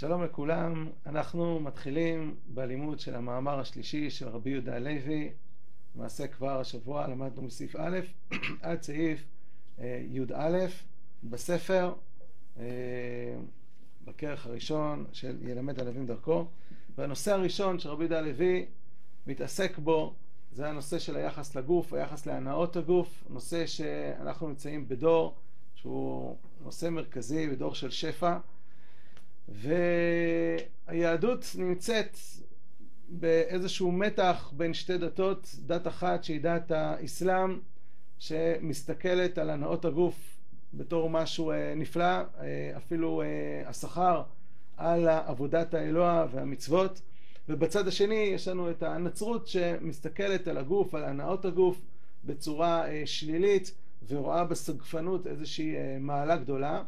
[0.00, 5.30] שלום לכולם, אנחנו מתחילים בלימוד של המאמר השלישי של רבי יהודה הלוי,
[5.96, 7.98] למעשה כבר השבוע למדנו מסעיף א'
[8.62, 9.24] עד סעיף
[9.78, 10.66] אה, י"א
[11.24, 11.94] בספר,
[12.58, 12.64] אה,
[14.04, 16.46] בכרך הראשון של ילמד הלווים דרכו,
[16.98, 18.66] והנושא הראשון שרבי יהודה הלוי
[19.26, 20.14] מתעסק בו
[20.52, 25.34] זה הנושא של היחס לגוף, היחס להנאות הגוף, נושא שאנחנו נמצאים בדור
[25.74, 28.38] שהוא נושא מרכזי, בדור של שפע
[29.50, 32.16] והיהדות נמצאת
[33.08, 37.58] באיזשהו מתח בין שתי דתות, דת אחת שהיא דת האסלאם
[38.18, 40.36] שמסתכלת על הנאות הגוף
[40.74, 43.26] בתור משהו אה, נפלא, אה, אפילו אה,
[43.66, 44.22] השכר
[44.76, 47.00] על עבודת האלוה והמצוות.
[47.48, 51.80] ובצד השני יש לנו את הנצרות שמסתכלת על הגוף, על הנאות הגוף
[52.24, 53.74] בצורה שלילית
[54.08, 56.82] ורואה בסגפנות איזושהי מעלה גדולה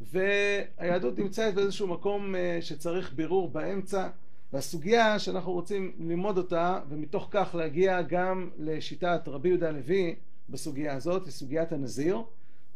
[0.00, 4.08] והיהדות נמצאת באיזשהו מקום אה, שצריך בירור באמצע
[4.52, 10.14] והסוגיה שאנחנו רוצים ללמוד אותה ומתוך כך להגיע גם לשיטת רבי יהודה הלוי
[10.48, 12.22] בסוגיה הזאת היא סוגיית הנזיר.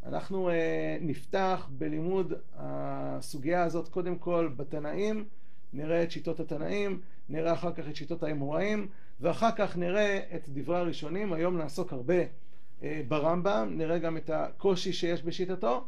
[0.05, 5.25] אנחנו אה, נפתח בלימוד הסוגיה הזאת קודם כל בתנאים
[5.73, 8.87] נראה את שיטות התנאים נראה אחר כך את שיטות האמוראים
[9.19, 11.33] ואחר כך נראה את דברי הראשונים.
[11.33, 12.23] היום נעסוק הרבה
[12.83, 15.85] אה, ברמב"ם נראה גם את הקושי שיש בשיטתו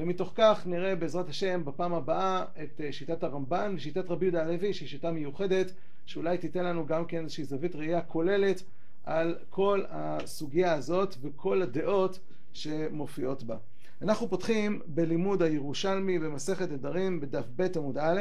[0.00, 4.74] ומתוך כך נראה בעזרת השם בפעם הבאה את אה, שיטת הרמב"ן ושיטת רבי יהודה הלוי
[4.74, 5.72] שהיא שיטה מיוחדת
[6.06, 8.62] שאולי תיתן לנו גם כן איזושהי זווית ראייה כוללת
[9.04, 12.18] על כל הסוגיה הזאת וכל הדעות
[12.52, 13.56] שמופיעות בה.
[14.02, 18.20] אנחנו פותחים בלימוד הירושלמי במסכת נדרים בדף ב' עמוד א',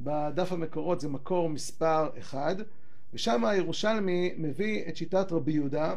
[0.00, 2.56] בדף המקורות זה מקור מספר 1
[3.14, 5.94] ושם הירושלמי מביא את שיטת רבי יהודה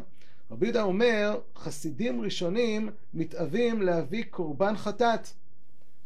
[0.51, 5.27] רבי יהודה אומר, חסידים ראשונים מתאווים להביא קורבן חטאת.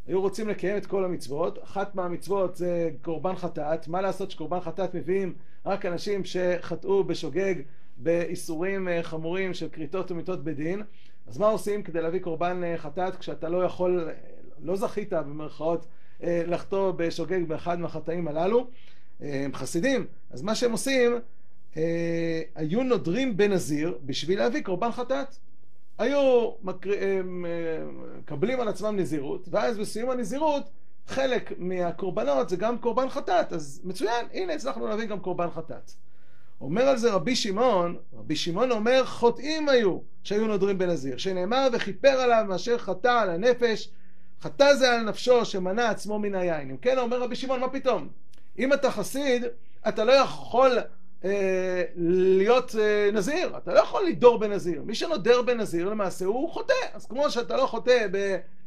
[0.07, 4.95] היו רוצים לקיים את כל המצוות, אחת מהמצוות זה קורבן חטאת, מה לעשות שקורבן חטאת
[4.95, 5.33] מביאים
[5.65, 7.55] רק אנשים שחטאו בשוגג
[7.97, 10.81] באיסורים אה, חמורים של כריתות ומיתות בדין,
[11.27, 14.13] אז מה עושים כדי להביא קורבן אה, חטאת כשאתה לא יכול, אה,
[14.63, 15.85] לא זכית במרכאות
[16.23, 18.67] לחטוא בשוגג באחד מהחטאים הללו,
[19.19, 21.11] הם חסידים, אז מה שהם עושים
[21.77, 25.35] אה, היו נודרים בנזיר בשביל להביא קורבן חטאת.
[25.97, 26.93] היו מקר...
[26.93, 27.19] אה,
[28.17, 30.63] מקבלים על עצמם נזירות, ואז בסיום הנזירות
[31.07, 35.91] חלק מהקורבנות זה גם קורבן חטאת, אז מצוין, הנה הצלחנו להביא גם קורבן חטאת.
[36.61, 42.09] אומר על זה רבי שמעון, רבי שמעון אומר חוטאים היו שהיו נודרים בנזיר, שנאמר וכיפר
[42.09, 43.89] עליו מאשר חטא על הנפש,
[44.41, 46.69] חטא זה על נפשו שמנע עצמו מן היין.
[46.69, 48.07] אם כן אומר רבי שמעון, מה פתאום?
[48.59, 49.43] אם אתה חסיד,
[49.87, 50.77] אתה לא יכול
[51.25, 56.73] אה, להיות אה, נזיר, אתה לא יכול לדור בנזיר, מי שנודר בנזיר למעשה הוא חוטא,
[56.93, 58.07] אז כמו שאתה לא חוטא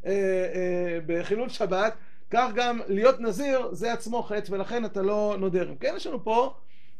[0.06, 1.94] אה, בחילול שבת,
[2.30, 5.72] כך גם להיות נזיר זה עצמו חטא ולכן אתה לא נודר.
[5.80, 6.54] כן, יש לנו פה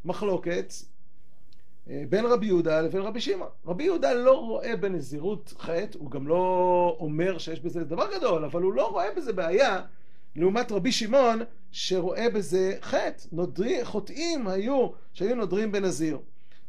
[0.05, 0.73] מחלוקת
[1.87, 3.49] בין רבי יהודה לבין רבי שמעון.
[3.67, 8.63] רבי יהודה לא רואה בנזירות חטא, הוא גם לא אומר שיש בזה דבר גדול, אבל
[8.63, 9.81] הוא לא רואה בזה בעיה
[10.37, 11.41] לעומת רבי שמעון
[11.73, 16.19] שרואה בזה חטא, נודרי, חוטאים היו שהיו נודרים בנזיר.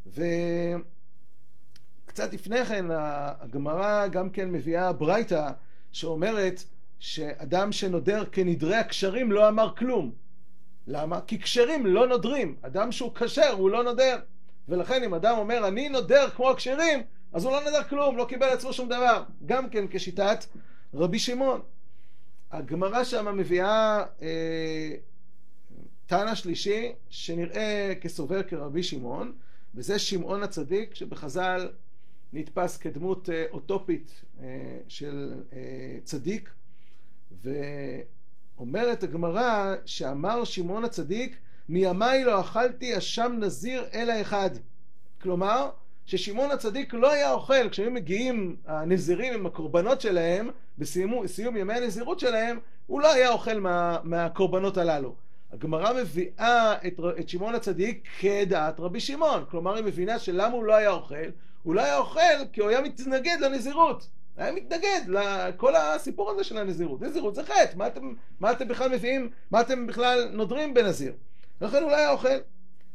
[0.08, 0.84] וקצת
[2.34, 5.50] לפני כן הגמרא גם כן מביאה ברייתא
[5.92, 6.64] שאומרת
[7.00, 10.12] שאדם שנודר כנדרי הקשרים לא אמר כלום.
[10.88, 11.22] למה?
[11.28, 12.56] כי כשרים לא נודרים.
[12.62, 14.20] אדם שהוא כשר הוא לא נודר.
[14.70, 18.50] ולכן אם אדם אומר אני נודר כמו הכשרים, אז הוא לא נודר כלום, לא קיבל
[18.50, 19.24] עצמו שום דבר.
[19.46, 20.46] גם כן כשיטת
[20.94, 21.62] רבי שמעון.
[22.58, 24.92] הגמרא שם מביאה אה,
[26.06, 29.34] תנא שלישי שנראה כסובר כרבי שמעון,
[29.76, 31.70] וזה שמעון הצדיק שבחז"ל
[32.34, 34.48] נתפס כדמות אה, אוטופית אה,
[34.88, 36.50] של אה, צדיק,
[37.44, 41.38] ואומרת הגמרא שאמר שמעון הצדיק
[41.70, 44.50] מימיי לא אכלתי אשם נזיר אלא אחד.
[45.22, 45.70] כלומר,
[46.06, 52.60] ששמעון הצדיק לא היה אוכל, כשהיו מגיעים הנזירים עם הקורבנות שלהם, בסיום ימי הנזירות שלהם,
[52.88, 55.16] הוא לא היה אוכל מה, מהקורבנות הללו.
[55.52, 60.76] הגמרא מביאה את, את שמעון הצדיק כדעת רבי שמעון, כלומר היא מבינה שלמה הוא לא
[60.76, 61.16] היה אוכל,
[61.64, 64.08] הוא לא היה אוכל כי הוא היה מתנגד לנזירות,
[64.38, 67.02] היה מתנגד לכל הסיפור הזה של הנזירות.
[67.02, 71.14] נזירות זה חטא, מה אתם, מה אתם בכלל מביאים, מה אתם בכלל נודרים בנזיר?
[71.62, 72.38] לכן הוא לא היה אוכל.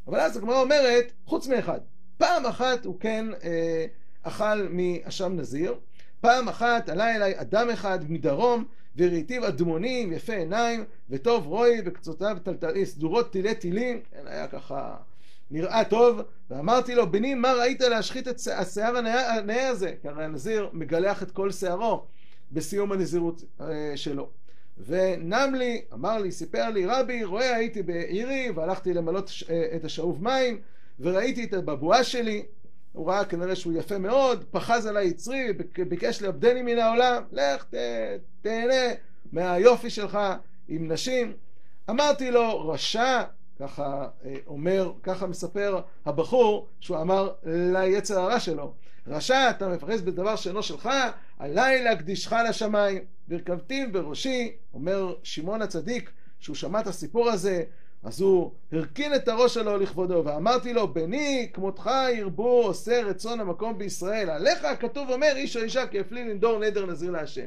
[0.07, 1.79] אבל אז הגמרא אומרת, חוץ מאחד,
[2.21, 3.85] פעם אחת הוא כן אה,
[4.23, 5.75] אכל מאשם נזיר,
[6.21, 8.65] פעם אחת עלה אליי אדם אחד מדרום
[8.95, 14.01] וראיתיו אדמונים יפה עיניים וטוב רוי וקצותיו טלטלי סדורות תילי תילים.
[14.11, 14.95] כן, היה ככה
[15.51, 16.21] נראה טוב.
[16.49, 19.93] ואמרתי לו בני מה ראית להשחית את השיער הנאה הזה?
[20.01, 22.03] כי הרי הנזיר מגלח את כל שערו
[22.51, 24.29] בסיום הנזירות אה, שלו.
[24.85, 29.31] ונם לי, אמר לי, סיפר לי, רבי, רואה הייתי בעירי והלכתי למלות
[29.75, 30.61] את השאוב מים
[31.01, 32.43] וראיתי את הבבואה שלי
[32.93, 35.47] הוא ראה כנראה שהוא יפה מאוד, פחז עליי יצרי,
[35.89, 37.75] ביקש לאבדני מן העולם, לך ת,
[38.41, 38.93] תהנה
[39.31, 40.19] מהיופי שלך
[40.67, 41.33] עם נשים.
[41.89, 43.23] אמרתי לו, רשע,
[43.59, 48.73] ככה אה, אומר, ככה מספר הבחור, שהוא אמר ליצר הרע שלו,
[49.07, 50.89] רשע, אתה מפרס בדבר שאינו שלך,
[51.39, 53.03] עליי להקדישך לשמיים.
[53.27, 57.63] והרכבתים בראשי, אומר שמעון הצדיק, שהוא שמע את הסיפור הזה,
[58.03, 63.77] אז הוא הרכין את הראש שלו לכבודו, ואמרתי לו, בני כמותך ירבו עושה רצון המקום
[63.77, 64.29] בישראל.
[64.29, 67.45] עליך הכתוב אומר, איש או אישה כי הפליא לנדור נדר נזיר להשם.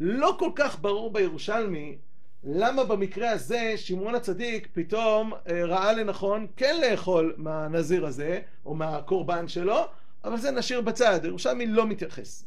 [0.00, 1.98] לא כל כך ברור בירושלמי
[2.44, 9.48] למה במקרה הזה שמעון הצדיק פתאום אה, ראה לנכון כן לאכול מהנזיר הזה, או מהקורבן
[9.48, 9.84] שלו,
[10.24, 12.44] אבל זה נשאיר בצד, הירושלמי לא מתייחס.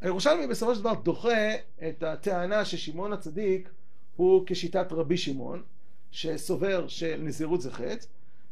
[0.00, 1.54] הירושלמי בסופו של דבר דוחה
[1.88, 3.70] את הטענה ששמעון הצדיק
[4.16, 5.62] הוא כשיטת רבי שמעון,
[6.10, 8.06] שסובר שנזירות זה חטא,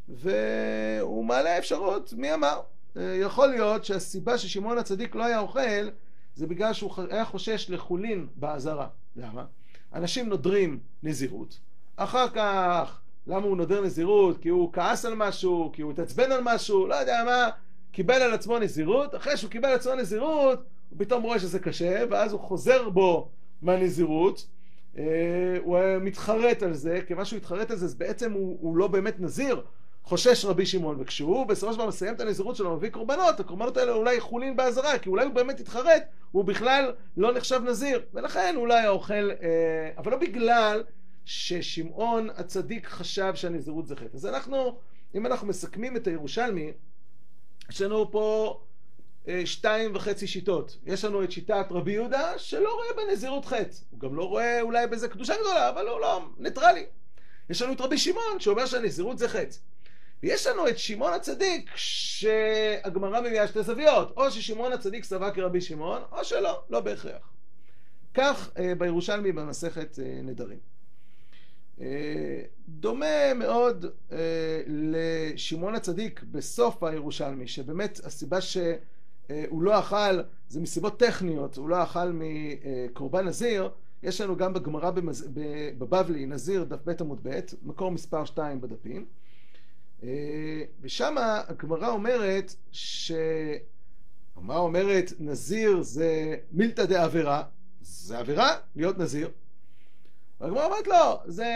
[0.09, 2.61] והוא מעלה אפשרות, מי אמר?
[2.97, 5.91] אה, יכול להיות שהסיבה ששמעון הצדיק לא היה אוכל
[6.37, 8.89] זה בגלל שהוא היה חושש לחולין באזהרה.
[9.17, 9.45] למה?
[9.95, 11.59] אנשים נודרים נזירות,
[11.97, 14.43] אחר כך, למה הוא נודר נזירות?
[14.43, 17.49] כי הוא כעס על משהו, כי הוא התעצבן על משהו, לא יודע מה,
[17.93, 22.05] קיבל על עצמו נזירות, אחרי שהוא קיבל על עצמו נזירות, הוא פתאום רואה שזה קשה,
[22.11, 23.29] ואז הוא חוזר בו
[23.63, 24.47] מהנזירות,
[25.63, 29.21] הוא מתחרט על זה, כיוון שהוא התחרט על זה, אז בעצם הוא, הוא לא באמת
[29.21, 29.63] נזיר,
[30.05, 33.93] חושש רבי שמעון, וכשהוא בסופו של דבר מסיים את הנזירות שלו, מביא קורבנות, הקורבנות האלה
[33.93, 36.03] אולי חולין באזהרה, כי אולי הוא באמת התחרט,
[36.33, 40.83] הוא בכלל לא נחשב נזיר, ולכן אולי האוכל, אה, אבל לא בגלל
[41.25, 44.17] ששמעון הצדיק חשב שהנזירות זה חטא.
[44.17, 44.79] אז אנחנו,
[45.15, 46.73] אם אנחנו מסכמים את הירושלמי,
[47.71, 48.74] יש לנו פה אה,
[49.45, 50.79] שתיים וחצי שיטות.
[50.87, 53.77] יש לנו את שיטת רבי יהודה, שלא רואה בנזירות חטא.
[53.91, 56.87] הוא גם לא רואה אולי בזה קדושה גדולה, אבל הוא לא ניטרלי.
[57.51, 59.57] יש לנו את רבי שמעון, שאומר שהנזירות זה חטא.
[60.23, 64.13] ויש לנו את שמעון הצדיק, שהגמרא מביאה שתי זוויות.
[64.17, 67.33] או ששמעון הצדיק סבר כרבי שמעון, או שלא, לא בהכרח.
[68.15, 70.59] כך אה, בירושלמי במסכת אה, נדרים.
[72.69, 73.87] דומה מאוד
[74.67, 78.57] לשמעון הצדיק בסוף הירושלמי, שבאמת הסיבה ש...
[79.31, 83.71] אה, הוא לא אכל, זה מסיבות טכניות, הוא לא אכל מקורבן נזיר,
[84.03, 84.91] יש לנו גם בגמרא
[85.79, 89.07] בבבלי, נזיר, דף ב' עמוד ב', מקור מספר 2 בדפים,
[90.03, 93.13] אה, ושם הגמרא אומרת ש...
[94.37, 95.13] מה אומרת?
[95.19, 97.43] נזיר זה מילתא דעבירה,
[97.81, 99.31] זה עבירה להיות נזיר.
[100.41, 101.47] והגמרא אומרת לא, זה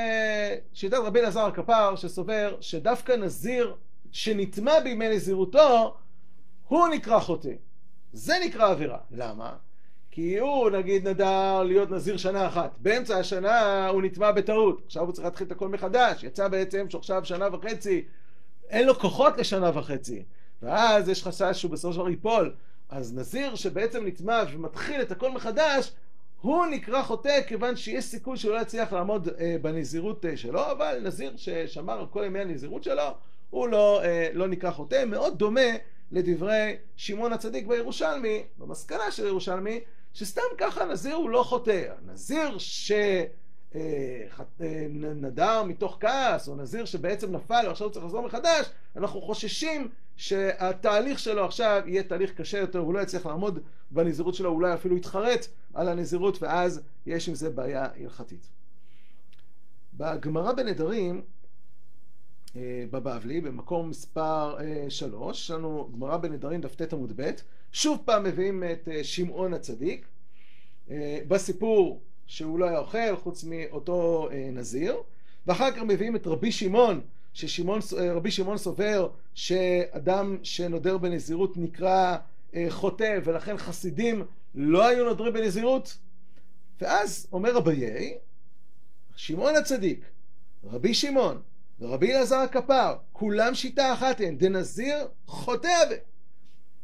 [0.73, 3.75] שיטת רבי אלעזר הכפר שסובר שדווקא נזיר
[4.13, 5.97] שנטמע בימי נזירותו
[6.69, 7.53] הוא נקרא חוטא.
[8.13, 8.99] זה נקרא עבירה.
[9.11, 9.57] למה?
[10.11, 15.13] כי הוא נגיד נדר להיות נזיר שנה אחת, באמצע השנה הוא נטמע בטעות, עכשיו הוא
[15.13, 18.05] צריך להתחיל את הכל מחדש, יצא בעצם שעכשיו שנה וחצי,
[18.69, 20.23] אין לו כוחות לשנה וחצי,
[20.63, 22.55] ואז יש חשש שהוא בסופו של דבר ייפול,
[22.89, 25.93] אז נזיר שבעצם נטמע ומתחיל את הכל מחדש,
[26.41, 31.01] הוא נקרא חוטא כיוון שיש סיכוי שהוא לא יצליח לעמוד אה, בנזירות אה, שלו, אבל
[31.03, 33.15] נזיר ששמר על כל ימי הנזירות שלו,
[33.51, 35.71] הוא לא, אה, לא נקרא חוטא, מאוד דומה
[36.13, 39.81] לדברי שמעון הצדיק בירושלמי, במסקנה של ירושלמי,
[40.15, 41.93] שסתם ככה נזיר הוא לא חוטא.
[42.07, 43.79] נזיר שנדר
[45.41, 51.45] אה, מתוך כעס, או נזיר שבעצם נפל ועכשיו צריך לחזור מחדש, אנחנו חוששים שהתהליך שלו
[51.45, 53.59] עכשיו יהיה תהליך קשה יותר, הוא לא יצליח לעמוד
[53.91, 58.49] בנזירות שלו, אולי אפילו יתחרט על הנזירות, ואז יש עם זה בעיה הלכתית.
[59.95, 61.21] בגמרא בנדרים אה,
[62.57, 67.31] בבבלי, במקום מספר אה, שלוש, יש לנו גמרא בנדרים דף ט עמוד ב',
[67.73, 70.07] שוב פעם מביאים את אה, שמעון הצדיק,
[71.29, 74.97] בסיפור שהוא לא היה אוכל חוץ מאותו נזיר,
[75.47, 77.01] ואחר כך מביאים את רבי שמעון,
[77.35, 82.17] שרבי שמעון סובר שאדם שנודר בנזירות נקרא
[82.69, 84.25] חוטא ולכן חסידים
[84.55, 85.99] לא היו נודרים בנזירות,
[86.81, 88.15] ואז אומר אביי,
[89.17, 90.05] שמעון הצדיק,
[90.65, 91.41] רבי שמעון,
[91.81, 95.69] ורבי אלעזר הכפר, כולם שיטה אחת הן, דנזיר חוטא.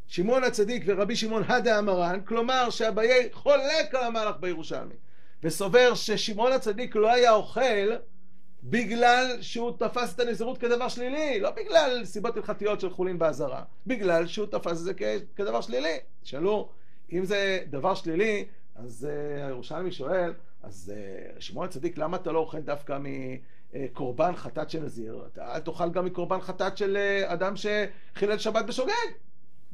[0.07, 4.93] שמעון הצדיק ורבי שמעון הדה המרן, כלומר שאביי חולק על המהלך בירושלמי,
[5.43, 7.95] וסובר ששמעון הצדיק לא היה אוכל
[8.63, 14.27] בגלל שהוא תפס את הנזירות כדבר שלילי, לא בגלל סיבות הלכתיות של חולין באזהרה, בגלל
[14.27, 14.93] שהוא תפס את זה
[15.35, 15.97] כדבר שלילי.
[16.23, 16.69] תשאלו,
[17.13, 20.33] אם זה דבר שלילי, אז uh, הירושלמי שואל,
[20.63, 20.93] אז
[21.37, 23.05] uh, שמעון הצדיק, למה אתה לא אוכל דווקא מ...
[23.93, 28.65] קורבן חטאת של נזיר, אתה אל תאכל גם מקורבן חטאת של אה, אדם שחילל שבת
[28.65, 28.93] בשוגג.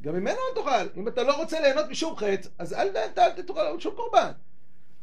[0.02, 1.00] גם ממנו אל תאכל.
[1.00, 4.32] אם אתה לא רוצה ליהנות משום חטא, אז אל, אל, אל תאכל שום קורבן.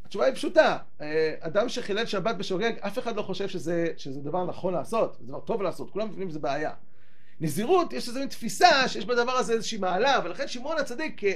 [0.05, 4.45] התשובה היא פשוטה, אה, אדם שחילל שבת בשוגג, אף אחד לא חושב שזה, שזה דבר
[4.45, 6.73] נכון לעשות, זה דבר טוב לעשות, כולם מבינים שזה בעיה.
[7.41, 11.33] נזירות, יש איזו תפיסה שיש בדבר הזה איזושהי מעלה, ולכן שמעון הצדיק אה,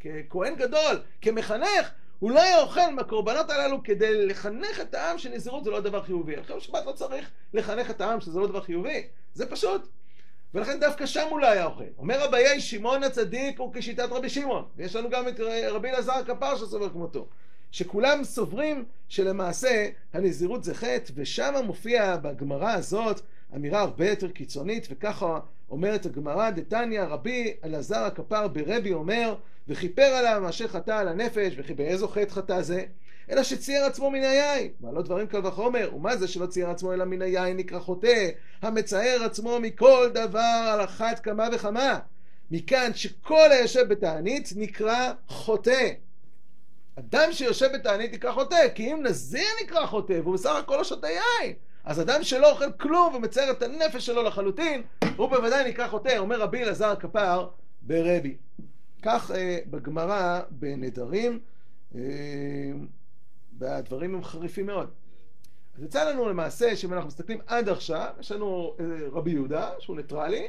[0.00, 5.70] ככהן גדול, כמחנך, הוא לא היה אוכל מהקורבנות הללו כדי לחנך את העם שנזירות זה
[5.70, 6.36] לא דבר חיובי.
[6.36, 9.02] לכן בשבת לא צריך לחנך את העם שזה לא דבר חיובי,
[9.34, 9.88] זה פשוט.
[10.54, 11.84] ולכן דווקא שם הוא לא היה אוכל.
[11.98, 14.64] אומר אביי, שמעון הצדיק הוא כשיטת רבי שמעון.
[14.76, 17.26] ויש לנו גם את רבי אלעזר הכפר שסובר כמותו.
[17.70, 23.20] שכולם סוברים שלמעשה הנזירות זה חטא, ושם מופיע בגמרא הזאת
[23.54, 29.34] אמירה הרבה יותר קיצונית, וככה אומרת הגמרא, דתניא רבי אלעזר הכפר ברבי אומר,
[29.68, 32.84] וכיפר עליו מאשר חטא על הנפש, וכי באיזו חטא חטא זה?
[33.30, 34.70] אלא שצייר עצמו מן היין.
[34.80, 38.28] מעלות דברים קל וחומר, ומה זה שלא צייר עצמו אלא מן היין נקרא חוטא,
[38.62, 41.98] המצער עצמו מכל דבר על אחת כמה וכמה.
[42.50, 45.90] מכאן שכל היושב בתענית נקרא חוטא.
[46.98, 51.08] אדם שיושב בתענית נקרא חוטא, כי אם נזיר נקרא חוטא, והוא בסך הכל לא שותה
[51.08, 51.52] יין.
[51.84, 54.82] אז אדם שלא אוכל כלום ומצייר את הנפש שלו לחלוטין,
[55.16, 57.48] הוא בוודאי נקרא חוטא, אומר רבי אלעזר הכפר
[57.82, 58.36] ברבי.
[59.02, 61.38] כך אה, בגמרא בנדרים,
[61.94, 62.00] אה,
[63.58, 64.90] והדברים הם חריפים מאוד.
[65.76, 69.96] אז יצא לנו למעשה, שאם אנחנו מסתכלים עד עכשיו, יש לנו אה, רבי יהודה, שהוא
[69.96, 70.46] ניטרלי,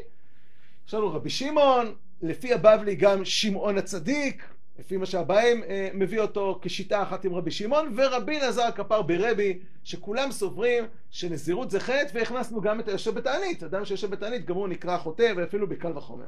[0.88, 4.44] יש לנו רבי שמעון, לפי הבבלי גם שמעון הצדיק,
[4.80, 9.60] לפי מה שהבאים אה, מביא אותו כשיטה אחת עם רבי שמעון, ורבי אלעזר הכפר ברבי,
[9.84, 13.64] שכולם סוברים שנזירות זה חטא, והכנסנו גם את היושב בתענית.
[13.64, 16.28] אדם שיושב בתענית גם הוא נקרא חוטא, ואפילו בקל וחומר.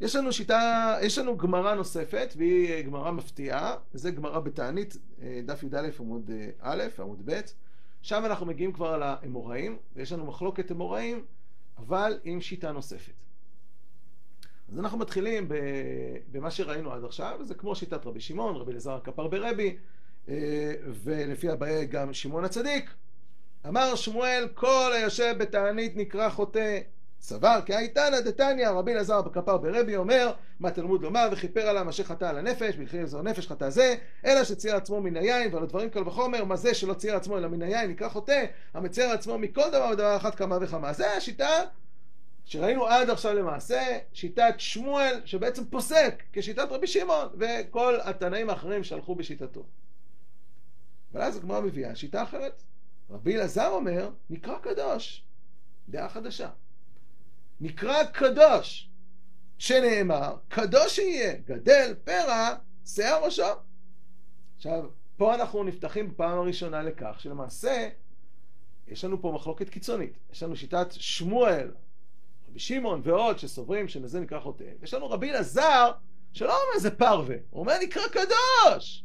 [0.00, 5.40] יש לנו שיטה, יש לנו גמרא נוספת, והיא אה, גמרא מפתיעה, וזה גמרא בתענית, אה,
[5.44, 7.40] דף י"א עמוד אה, א', עמוד ב',
[8.02, 11.24] שם אנחנו מגיעים כבר לאמוראים, ויש לנו מחלוקת אמוראים,
[11.78, 13.12] אבל עם שיטה נוספת.
[14.72, 15.48] אז אנחנו מתחילים
[16.30, 19.76] במה שראינו עד עכשיו, וזה כמו שיטת רבי שמעון, רבי אלעזר הכפר ברבי,
[21.04, 22.90] ולפי הבעיה גם שמעון הצדיק.
[23.68, 26.78] אמר שמואל, כל היושב בתענית נקרא חוטא.
[27.20, 32.04] סבר כי הייתנא דתניא רבי אלעזר בכפר ברבי אומר מה תלמוד לומר וכיפר עליו אשר
[32.04, 35.90] חטא על הנפש ולכן זו נפש חטא זה אלא שצייר עצמו מן היין ועל הדברים
[35.90, 39.68] קל וחומר מה זה שלא צייר עצמו אלא מן היין נקרא חוטא המצייר עצמו מכל
[39.68, 40.92] דבר ודבר אחת כמה וכמה.
[40.92, 41.48] זה השיטה
[42.44, 49.14] שראינו עד עכשיו למעשה שיטת שמואל שבעצם פוסק כשיטת רבי שמעון וכל התנאים האחרים שהלכו
[49.14, 49.64] בשיטתו.
[51.12, 52.62] אבל אז הגמרא מביאה שיטה אחרת.
[53.10, 55.24] רבי אלעזר אומר נקרא קדוש
[55.88, 56.48] דעה חדשה
[57.60, 58.90] נקרא קדוש,
[59.58, 62.54] שנאמר, קדוש יהיה, גדל פרע,
[62.86, 63.42] שיער ראשו.
[64.56, 64.84] עכשיו,
[65.16, 67.88] פה אנחנו נפתחים בפעם הראשונה לכך שלמעשה
[68.88, 70.18] יש לנו פה מחלוקת קיצונית.
[70.32, 71.70] יש לנו שיטת שמואל,
[72.48, 74.64] רבי שמעון ועוד שסוברים שזה נקרא חוטא.
[74.82, 75.92] יש לנו רבי אלעזר
[76.32, 79.04] שלא אומר זה פרווה, הוא אומר נקרא קדוש.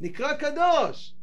[0.00, 1.14] נקרא קדוש.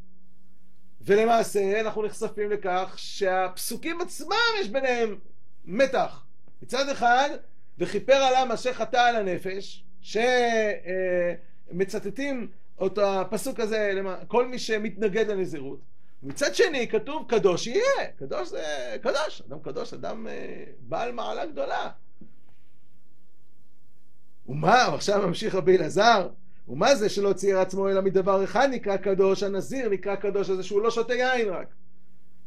[1.02, 5.20] ולמעשה אנחנו נחשפים לכך שהפסוקים עצמם יש ביניהם
[5.66, 6.26] מתח.
[6.62, 7.30] מצד אחד,
[7.78, 9.84] וכיפר עליו אשר חטא על הנפש,
[11.72, 12.48] שמצטטים
[12.86, 15.80] את הפסוק הזה, כל מי שמתנגד לנזירות.
[16.24, 18.08] מצד שני, כתוב קדוש יהיה.
[18.20, 19.42] קדוש זה קדוש.
[19.50, 21.90] אדם קדוש, אדם אה, בעל מעלה גדולה.
[24.48, 26.30] ומה, עכשיו ממשיך רבי אלעזר,
[26.68, 30.82] ומה זה שלא צייר עצמו אלא מדבר אחד נקרא קדוש, הנזיר נקרא קדוש הזה שהוא
[30.82, 31.68] לא שותה יין רק.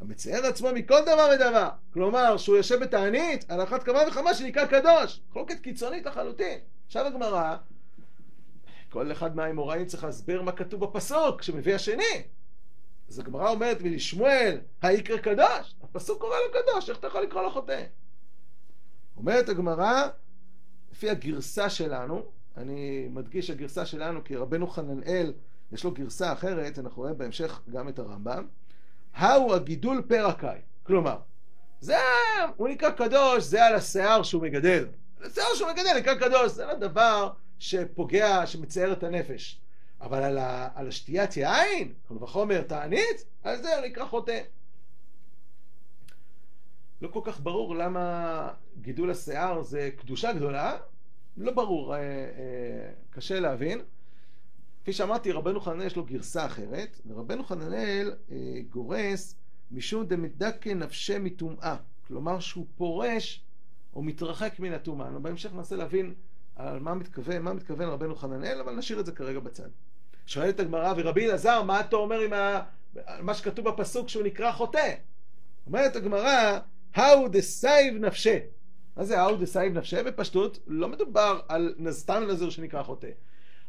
[0.04, 1.68] המצייר עצמו מכל דבר ודבר.
[1.92, 5.20] כלומר, שהוא יושב בתענית, על אחת כמה וכמה שנקרא קדוש.
[5.32, 6.58] חלוקת קיצונית לחלוטין.
[6.86, 7.56] עכשיו הגמרא,
[8.90, 12.22] כל אחד מהאמוראים צריך להסביר מה כתוב בפסוק שמביא השני.
[13.08, 15.74] אז הגמרא אומרת ולשמואל, היקרא קדוש?
[15.82, 17.84] הפסוק קורא לו קדוש, איך אתה יכול לקרוא לו חוטא?
[19.16, 20.08] אומרת הגמרא,
[20.92, 22.22] לפי הגרסה שלנו,
[22.56, 25.32] אני מדגיש הגרסה שלנו כי רבנו חננאל
[25.72, 28.46] יש לו גרסה אחרת, אנחנו רואים בהמשך גם את הרמב"ם.
[29.14, 30.58] ההו הגידול פרקאי.
[30.82, 31.16] כלומר,
[31.80, 31.96] זה,
[32.56, 34.86] הוא נקרא קדוש, זה על השיער שהוא מגדל.
[35.20, 39.60] השיער שהוא מגדל נקרא קדוש, זה לא דבר שפוגע, שמצייר את הנפש.
[40.00, 44.40] אבל על, ה, על השתיית יין, כל וחומר תענית, על זה הוא נקרא חוטא.
[47.02, 48.48] לא כל כך ברור למה
[48.80, 50.76] גידול השיער זה קדושה גדולה,
[51.36, 53.80] לא ברור, אה, אה, קשה להבין.
[54.84, 58.36] כפי שאמרתי, רבנו חננאל יש לו גרסה אחרת, ורבנו חננאל אה,
[58.70, 59.36] גורס
[59.70, 61.76] משום דמדכא נפשי מטומאה,
[62.06, 63.44] כלומר שהוא פורש
[63.94, 65.10] או מתרחק מן הטומאה.
[65.10, 66.14] בהמשך ננסה להבין
[66.56, 69.68] על מה מתכוון, מה מתכוון רבנו חננאל, אבל נשאיר את זה כרגע בצד.
[70.26, 72.62] שואלת הגמרא, ורבי אלעזר, מה אתה אומר עם ה...
[73.20, 74.94] מה שכתוב בפסוק שהוא נקרא חוטא?
[75.66, 76.58] אומרת הגמרא,
[76.94, 78.38] ההוא דסאיב נפשיה.
[78.96, 80.02] מה זה ההוא דסאיב נפשיה?
[80.02, 83.10] בפשטות, לא מדובר על סתם נזיר שנקרא חוטא.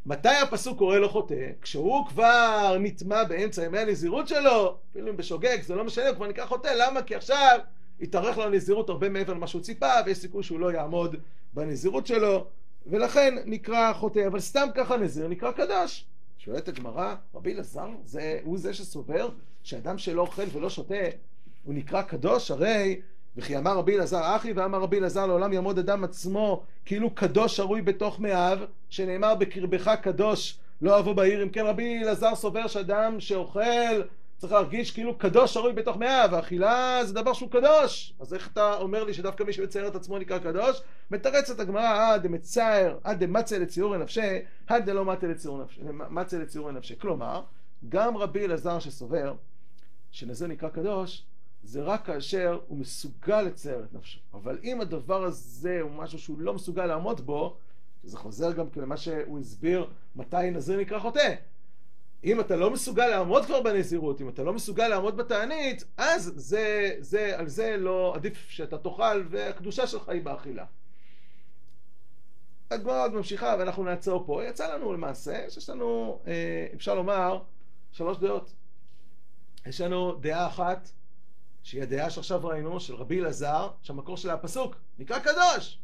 [0.05, 1.49] מתי הפסוק קורא לו חוטא?
[1.61, 6.27] כשהוא כבר נטמע באמצע ימי הנזירות שלו, אפילו אם בשוגג, זה לא משנה, הוא כבר
[6.27, 7.01] נקרא חוטא, למה?
[7.01, 7.59] כי עכשיו
[8.01, 11.15] התארך לו הנזירות הרבה מעבר למה שהוא ציפה, ויש סיכוי שהוא לא יעמוד
[11.53, 12.47] בנזירות שלו,
[12.87, 16.05] ולכן נקרא חוטא, אבל סתם ככה נזיר נקרא קדוש.
[16.37, 17.89] שואלת הגמרא, רבי אלעזר,
[18.43, 19.29] הוא זה שסובר
[19.63, 20.95] שאדם שלא אוכל ולא שותה,
[21.63, 22.51] הוא נקרא קדוש?
[22.51, 23.01] הרי
[23.37, 27.81] וכי אמר רבי אלעזר אחי ואמר רבי אלעזר לעולם יעמוד אדם עצמו כאילו קדוש שרוי
[27.81, 34.01] בתוך מאיו שנאמר בקרבך קדוש לא אבוא בעיר אם כן רבי אלעזר סובר שאדם שאוכל
[34.37, 38.13] צריך להרגיש כאילו קדוש שרוי בתוך מאיו ואכילה זה דבר שהוא קדוש.
[38.19, 40.81] אז איך אתה אומר לי שדווקא מי שמצייר את עצמו נקרא קדוש?
[41.11, 45.05] מתרצת הגמרא עד דמצער עד דמצא לציור נפשי עד דלא
[46.09, 47.41] מצא לציור נפשי כלומר
[47.89, 49.33] גם רבי אלעזר שסובר
[50.11, 51.23] שנזה נקרא קדוש
[51.65, 54.19] זה רק כאשר הוא מסוגל לצייר את נפשו.
[54.33, 57.57] אבל אם הדבר הזה הוא משהו שהוא לא מסוגל לעמוד בו,
[58.03, 61.35] זה חוזר גם למה שהוא הסביר מתי נזיר נקרא חוטא.
[62.23, 66.95] אם אתה לא מסוגל לעמוד כבר בנזירות, אם אתה לא מסוגל לעמוד בתענית, אז זה,
[66.99, 70.65] זה, על זה לא עדיף שאתה תאכל והקדושה שלך היא באכילה.
[72.71, 74.43] הגמרא עוד ממשיכה ואנחנו נעצור פה.
[74.43, 77.39] יצא לנו למעשה שיש לנו, אה, אפשר לומר,
[77.91, 78.53] שלוש דעות.
[79.65, 80.89] יש לנו דעה אחת
[81.65, 85.79] שהיא הדעה שעכשיו ראינו, של רבי אלעזר, שהמקור שלה הפסוק, נקרא קדוש.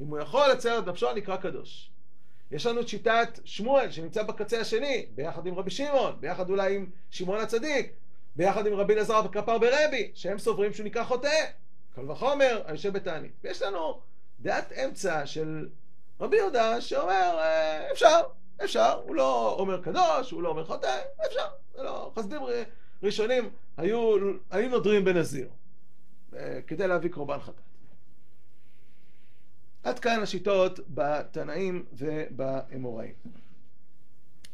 [0.00, 1.90] אם הוא יכול לצייר את נפשו, נקרא קדוש.
[2.50, 6.86] יש לנו את שיטת שמואל, שנמצא בקצה השני, ביחד עם רבי שמעון, ביחד אולי עם
[7.10, 7.92] שמעון הצדיק,
[8.36, 11.44] ביחד עם רבי אלעזר וכפר ברבי, שהם סוברים שהוא נקרא חוטא.
[11.94, 13.32] קל וחומר, היושב בתענית.
[13.44, 14.00] ויש לנו
[14.40, 15.68] דעת אמצע של
[16.20, 18.20] רבי יהודה, שאומר, אה, אפשר,
[18.64, 21.46] אפשר, הוא לא אומר קדוש, הוא לא אומר חוטא, אפשר,
[21.76, 22.40] זה לא חסדים
[23.02, 23.50] ראשונים
[23.82, 24.16] היו,
[24.50, 25.48] היו נודרים בנזיר
[26.34, 27.62] אה, כדי להביא קורבן חטאת.
[29.82, 33.14] עד כאן השיטות בתנאים ובאמוראים.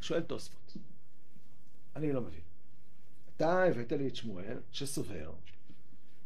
[0.00, 0.76] שואל תוספות,
[1.96, 2.40] אני לא מבין.
[3.36, 5.32] אתה הבאת לי את שמואל שסובר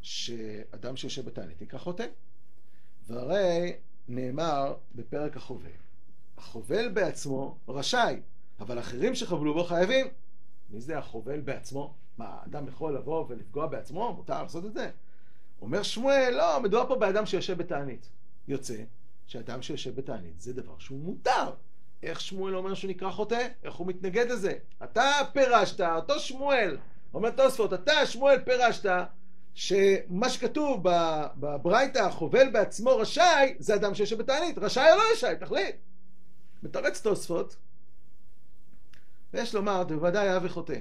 [0.02, 2.06] שאדם שיושב בתענית נקרא חוטא.
[3.06, 3.72] והרי
[4.08, 5.70] נאמר בפרק החובל,
[6.36, 8.20] החובל בעצמו רשאי,
[8.60, 10.06] אבל אחרים שחבלו בו חייבים.
[10.70, 11.94] מי זה החובל בעצמו?
[12.18, 14.12] מה, אדם יכול לבוא ולפגוע בעצמו?
[14.12, 14.90] מותר לעשות את זה?
[15.62, 18.08] אומר שמואל, לא, מדובר פה באדם שיושב בתענית.
[18.48, 18.76] יוצא
[19.26, 21.52] שאדם שיושב בתענית זה דבר שהוא מותר.
[22.02, 23.48] איך שמואל אומר שהוא נקרא חוטא?
[23.62, 24.52] איך הוא מתנגד לזה?
[24.84, 26.76] אתה פירשת, אותו שמואל,
[27.14, 28.90] אומר תוספות, אתה שמואל פירשת
[29.54, 30.80] שמה שכתוב
[31.36, 34.58] בברייתא, חובל בעצמו רשאי, זה אדם שיושב בתענית.
[34.58, 35.76] רשאי או לא רשאי, תחליט.
[36.62, 37.56] מתרץ תוספות,
[39.32, 40.78] ויש לומר, בוודאי אבי חוטא.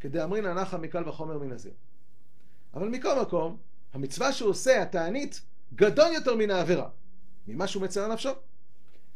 [0.00, 1.72] כדאמרינא נחה מקל וחומר מן הזיר.
[2.74, 3.56] אבל מכל מקום,
[3.94, 5.40] המצווה שהוא עושה, התענית,
[5.74, 6.88] גדול יותר מן העבירה,
[7.46, 8.30] ממה שהוא מצר נפשו.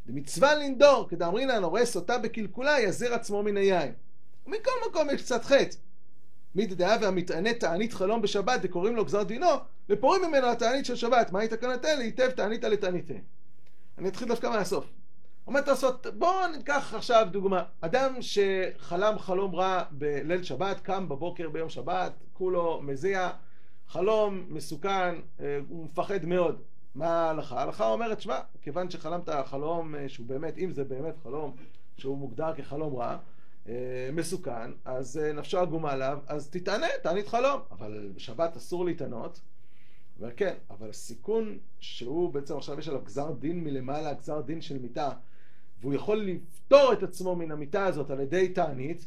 [0.07, 3.93] במצווה לנדור, כדאמרינן הורס סוטה בקלקולה, יזיר עצמו מן היין.
[4.47, 5.77] ומכל מקום יש קצת חטא.
[6.55, 9.47] מי דדעה והמתענה תענית חלום בשבת, וקוראים לו גזר דינו,
[9.89, 11.33] ופורים ממנו התענית של שבת.
[11.33, 11.99] מהי תקנתן?
[12.01, 12.65] היטב תענית.
[13.99, 14.85] אני אתחיל דווקא מהסוף.
[15.47, 17.63] אומר תעשות, בואו ניקח עכשיו דוגמה.
[17.81, 23.31] אדם שחלם חלום רע בליל שבת, קם בבוקר ביום שבת, כולו מזיע,
[23.89, 26.61] חלום מסוכן, אה, הוא מפחד מאוד.
[26.95, 27.59] מה ההלכה?
[27.61, 31.57] ההלכה אומרת, שמע, כיוון שחלמת חלום אה, שהוא באמת, אם זה באמת חלום
[31.97, 33.17] שהוא מוגדר כחלום רע,
[33.69, 37.61] אה, מסוכן, אז נפשו עגומה עליו, אז תתענה, תענית חלום.
[37.71, 39.41] אבל בשבת אסור להתענות.
[40.21, 45.11] וכן, אבל הסיכון שהוא בעצם עכשיו יש עליו גזר דין מלמעלה, גזר דין של מיתה,
[45.81, 49.07] והוא יכול לפתור את עצמו מן המיטה הזאת על ידי תענית,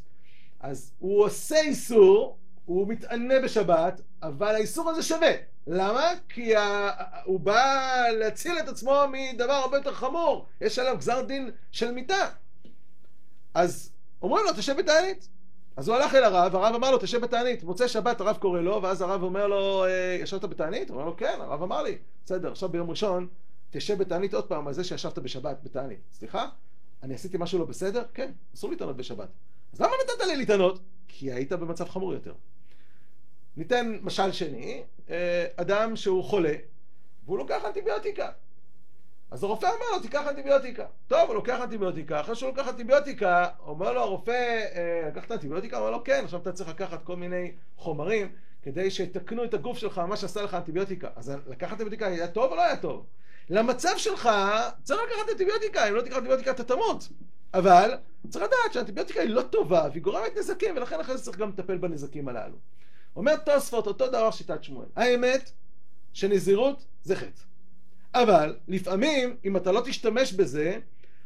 [0.60, 5.32] אז הוא עושה איסור, הוא מתענה בשבת, אבל האיסור הזה שווה.
[5.67, 6.10] למה?
[6.30, 6.91] כי ה...
[7.25, 12.30] הוא בא להציל את עצמו מדבר הרבה יותר חמור, יש עליו גזר דין של מיטה.
[13.53, 15.27] אז אומרים לו, תשב בתענית.
[15.77, 17.63] אז הוא הלך אל הרב, הרב אמר לו, תשב בתענית.
[17.63, 20.89] מוצא שבת הרב קורא לו, ואז הרב אומר לו, אה, ישבת בתענית?
[20.89, 21.97] הוא אומר לו, כן, הרב אמר לי.
[22.25, 23.27] בסדר, עכשיו ביום ראשון,
[23.71, 25.99] תשב בתענית עוד פעם על זה שישבת בשבת בתענית.
[26.12, 26.49] סליחה?
[27.03, 28.03] אני עשיתי משהו לא בסדר?
[28.13, 29.30] כן, אסור להתענות בשבת.
[29.73, 30.80] אז למה נתת לי להתענות?
[31.08, 32.34] כי היית במצב חמור יותר.
[33.58, 36.53] ניתן משל שני, אה, אדם שהוא חולה,
[37.25, 38.32] והוא לוקח אנטיביוטיקה.
[39.32, 40.86] אז הרופא אמר לו, תיקח אנטיביוטיקה.
[41.08, 45.77] טוב, הוא לוקח אנטיביוטיקה, אחרי שהוא לוקח אנטיביוטיקה, אומר לו הרופא, אה, לקחת אנטיביוטיקה?
[45.77, 49.97] אומר לו, כן, עכשיו אתה צריך לקחת כל מיני חומרים כדי שיתקנו את הגוף שלך,
[49.97, 51.10] מה שעשה לך אנטיביוטיקה.
[51.15, 53.06] אז לקחת אנטיביוטיקה היה טוב או לא היה טוב?
[53.49, 54.29] למצב שלך
[54.83, 57.07] צריך לקחת אנטיביוטיקה, אם לא תיקח אנטיביוטיקה אתה תמות.
[57.53, 57.91] אבל
[58.29, 61.77] צריך לדעת שהאנטיביוטיקה היא לא טובה והיא גורמת נזקים ולכן אחרי זה צריך גם לטפל
[61.77, 62.55] בנזקים הללו.
[63.15, 64.88] אומר תוספות אותו דבר שיטת שמואל.
[64.95, 65.51] האמת
[66.13, 67.41] שנזירות זה חטא.
[68.13, 70.79] אבל לפעמים אם אתה לא תשתמש בזה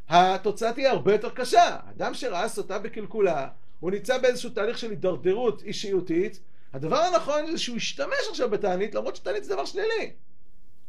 [0.10, 1.78] התוצאה תהיה הרבה יותר קשה.
[1.90, 3.48] אדם שראה סוטה בקלקולה,
[3.80, 6.40] הוא נמצא באיזשהו תהליך של הידרדרות אישיותית,
[6.74, 10.12] הדבר הנכון זה שהוא ישתמש עכשיו בתענית, למרות שתענית זה דבר שלילי.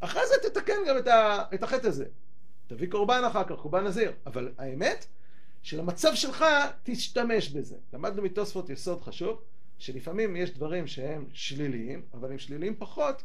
[0.05, 1.45] אחרי זה תתקן גם את, ה...
[1.55, 2.05] את החטא הזה.
[2.67, 4.13] תביא קורבן אחר כך, קורבן נזיר.
[4.27, 5.07] אבל האמת,
[5.63, 6.45] שלמצב שלך
[6.83, 7.77] תשתמש בזה.
[7.93, 9.43] למדנו מתוספות יסוד חשוב,
[9.79, 13.23] שלפעמים יש דברים שהם שליליים, אבל הם שליליים פחות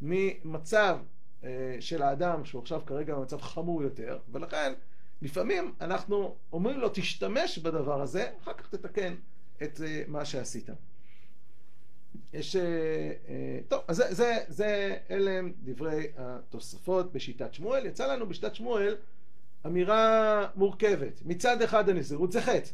[0.00, 0.98] ממצב
[1.44, 4.72] אה, של האדם שהוא עכשיו כרגע במצב חמור יותר, ולכן
[5.22, 9.14] לפעמים אנחנו אומרים לו תשתמש בדבר הזה, אחר כך תתקן
[9.62, 10.70] את אה, מה שעשית.
[12.32, 12.62] יש, אה,
[13.28, 17.86] אה, טוב, אז זה, זה, זה, אלה הם דברי התוספות בשיטת שמואל.
[17.86, 18.96] יצא לנו בשיטת שמואל
[19.66, 21.20] אמירה מורכבת.
[21.24, 22.70] מצד אחד הנזירות זה חטא.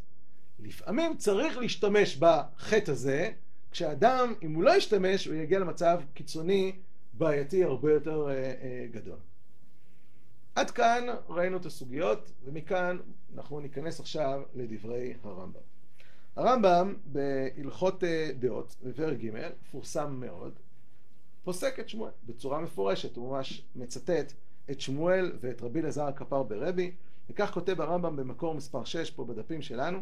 [0.58, 3.30] לפעמים צריך להשתמש בחטא הזה,
[3.70, 6.72] כשאדם, אם הוא לא ישתמש, הוא יגיע למצב קיצוני,
[7.12, 9.18] בעייתי, הרבה יותר אה, אה, גדול.
[10.54, 12.98] עד כאן ראינו את הסוגיות, ומכאן
[13.34, 15.60] אנחנו ניכנס עכשיו לדברי הרמב"ם.
[16.36, 19.30] הרמב"ם בהלכות אה, דעות, בפרק ג',
[19.62, 20.52] מפורסם מאוד,
[21.44, 24.32] פוסק את שמואל בצורה מפורשת, הוא ממש מצטט
[24.70, 26.92] את שמואל ואת רבי אלעזר הכפר ברבי,
[27.30, 29.98] וכך כותב הרמב"ם במקור מספר 6 פה בדפים שלנו,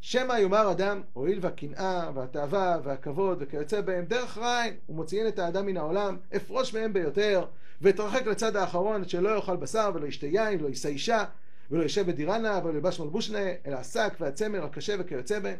[0.00, 5.76] שמא יאמר אדם, הואיל והקנאה והתאווה והכבוד וכיוצא בהם דרך רעין ומוציאין את האדם מן
[5.76, 7.44] העולם, אפרוש מהם ביותר,
[7.80, 11.24] ואתרחק לצד האחרון שלא יאכל בשר ולא ישתה יין ולא יישא אישה
[11.70, 15.58] ולא יושב בדירנה ולא ילבש מלבושנה, אלא השק והצמר הקשה וכיוצא בהם,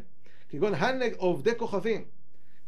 [0.49, 2.05] כגון הנג עובדי כוכבים.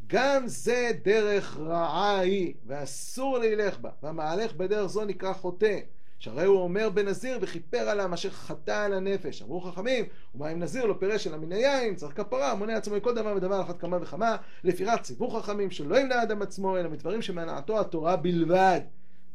[0.07, 5.79] גם זה דרך רעה היא, ואסור לילך בה, והמהלך בדרך זו נקרא חוטא.
[6.19, 9.41] שהרי הוא אומר בנזיר וכיפר עליו אשר חטא על הנפש.
[9.41, 13.15] אמרו חכמים, ומה אם נזיר לא פירש אלא מן היין, צריך כפרה, מונה עצמו מכל
[13.15, 17.79] דבר ודבר אחת כמה וכמה, לפיכך ציוו חכמים שלא ימנע אדם עצמו, אלא מדברים שמנעתו
[17.79, 18.81] התורה בלבד.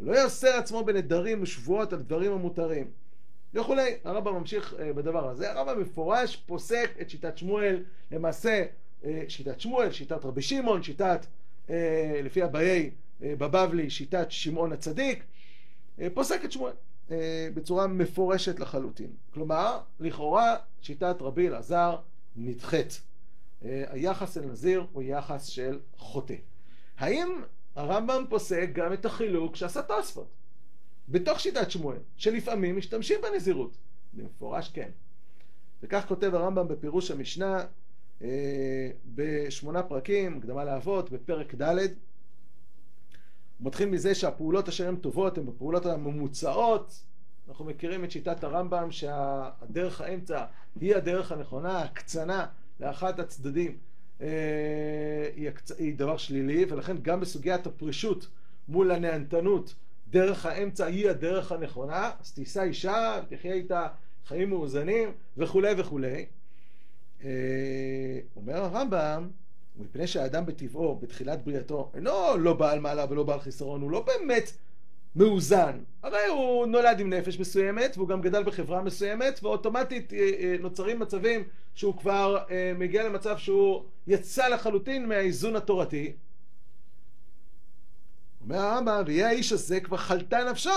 [0.01, 2.87] ולא יאסר עצמו בנדרים ושבועות על דברים המותרים.
[3.55, 3.95] וכולי.
[4.05, 5.53] הרמב"ם ממשיך uh, בדבר הזה.
[5.53, 8.65] הרמב"ם מפורש פוסק את שיטת שמואל, למעשה
[9.03, 11.27] uh, שיטת שמואל, שיטת רבי שמעון, שיטת,
[11.67, 11.71] uh,
[12.23, 15.25] לפי אביי בבבלי, שיטת שמעון הצדיק,
[16.15, 16.73] פוסק את שמואל
[17.55, 19.11] בצורה מפורשת לחלוטין.
[19.35, 21.97] כלומר, לכאורה שיטת רבי אלעזר
[22.37, 23.01] נדחית.
[23.63, 26.35] היחס אל נזיר הוא יחס של חוטא.
[26.99, 27.43] האם
[27.77, 30.29] הרמב"ם פוסק גם את החילוק שעשה תוספות?
[31.09, 33.77] בתוך שיטת שמואל, שלפעמים משתמשים בנזירות.
[34.15, 34.91] במפורש כן.
[35.83, 37.65] וכך כותב הרמב"ם בפירוש המשנה
[38.23, 41.79] אה, בשמונה פרקים, הקדמה לאבות, בפרק ד',
[43.61, 47.03] מתחיל מזה שהפעולות אשר הן טובות הן בפעולות הממוצעות.
[47.49, 50.45] אנחנו מכירים את שיטת הרמב"ם שהדרך האמצע
[50.81, 52.47] היא הדרך הנכונה, הקצנה
[52.81, 53.79] לאחת הצדדים
[54.21, 54.29] אה,
[55.37, 58.27] היא, היא דבר שלילי, ולכן גם בסוגיית הפרישות
[58.69, 59.75] מול הנהנתנות
[60.13, 63.87] דרך האמצע היא הדרך הנכונה, אז תישא אישה, תחיה איתה
[64.27, 66.27] חיים מאוזנים וכולי וכולי.
[67.25, 67.31] אה,
[68.37, 69.29] אומר הרמב"ם,
[69.77, 74.53] מפני שהאדם בטבעו, בתחילת בריאתו, אינו לא בעל מעלה ולא בעל חיסרון, הוא לא באמת
[75.17, 75.79] מאוזן.
[76.03, 80.99] הרי הוא נולד עם נפש מסוימת, והוא גם גדל בחברה מסוימת, ואוטומטית אה, אה, נוצרים
[80.99, 81.45] מצבים
[81.75, 82.45] שהוא כבר
[82.79, 86.13] מגיע למצב שהוא יצא לחלוטין מהאיזון התורתי,
[88.45, 90.71] אומר הרמב"ם, ויהיה האיש הזה כבר חלתה נפשו.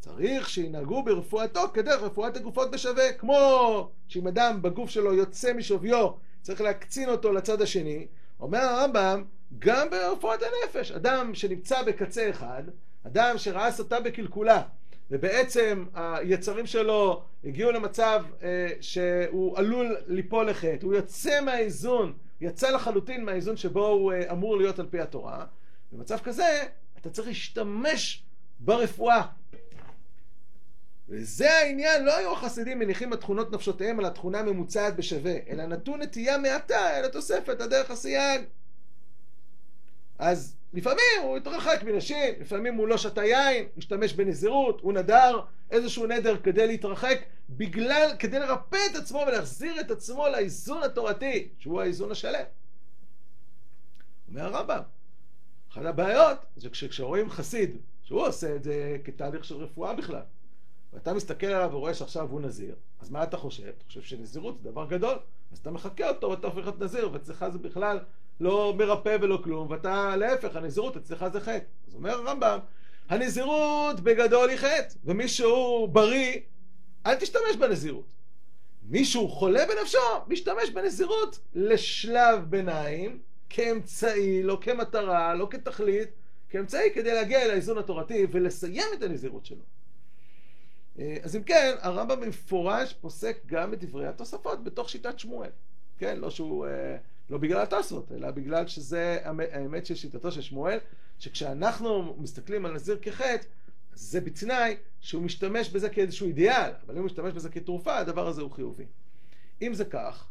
[0.00, 3.12] צריך שינהגו ברפואתו כדרך רפואת הגופות בשווה.
[3.12, 6.10] כמו שאם אדם בגוף שלו יוצא משוויו,
[6.42, 8.06] צריך להקצין אותו לצד השני.
[8.40, 9.24] אומר הרמב"ם,
[9.58, 10.92] גם ברפואת הנפש.
[10.92, 12.62] אדם שנמצא בקצה אחד,
[13.06, 14.62] אדם שראה סוטה בקלקולה,
[15.10, 23.24] ובעצם היצרים שלו הגיעו למצב אה, שהוא עלול ליפול לחטא, הוא יוצא מהאיזון, יצא לחלוטין
[23.24, 25.44] מהאיזון שבו הוא אה, אמור להיות על פי התורה.
[25.92, 26.62] במצב כזה,
[27.02, 28.22] אתה צריך להשתמש
[28.60, 29.22] ברפואה.
[31.08, 36.38] וזה העניין, לא היו החסידים מניחים בתכונות נפשותיהם על התכונה הממוצעת בשווה, אלא נתון נטייה
[36.38, 38.42] מעטה אל התוספת, הדרך הסייג.
[40.18, 46.06] אז לפעמים הוא התרחק מנשים, לפעמים הוא לא שתה יין, השתמש בנזירות, הוא נדר איזשהו
[46.06, 52.10] נדר כדי להתרחק, בגלל, כדי לרפא את עצמו ולהחזיר את עצמו לאיזון התורתי, שהוא האיזון
[52.12, 52.44] השלם.
[54.28, 54.82] אומר הרמב"ם,
[55.72, 60.22] אחת הבעיות זה כשרואים חסיד שהוא עושה את זה כתהליך של רפואה בכלל
[60.92, 63.62] ואתה מסתכל עליו ורואה שעכשיו הוא נזיר אז מה אתה חושב?
[63.62, 65.18] אתה חושב שנזירות זה דבר גדול?
[65.52, 67.98] אז אתה מחכה אותו ואתה הופך להיות נזיר ואצלך זה בכלל
[68.40, 71.64] לא מרפא ולא כלום ואתה להפך הנזירות אצלך זה חטא.
[71.88, 72.58] אז אומר הרמב"ם
[73.08, 76.40] הנזירות בגדול היא חטא ומישהו בריא
[77.06, 78.12] אל תשתמש בנזירות.
[78.82, 83.18] מישהו חולה בנפשו משתמש בנזירות לשלב ביניים
[83.52, 86.08] כאמצעי, לא כמטרה, לא כתכלית,
[86.48, 89.62] כאמצעי כדי להגיע אל האיזון התורתי ולסיים את הנזירות שלו.
[91.22, 95.50] אז אם כן, הרמב"ם במפורש פוסק גם את דברי התוספות בתוך שיטת שמואל.
[95.98, 96.66] כן, לא שהוא,
[97.30, 100.78] לא בגלל התוספות, אלא בגלל שזה האמת של שיטתו של שמואל,
[101.18, 103.46] שכשאנחנו מסתכלים על נזיר כחטא,
[103.94, 108.42] זה בתנאי שהוא משתמש בזה כאיזשהו אידיאל, אבל אם הוא משתמש בזה כתרופה, הדבר הזה
[108.42, 108.84] הוא חיובי.
[109.62, 110.26] אם זה כך,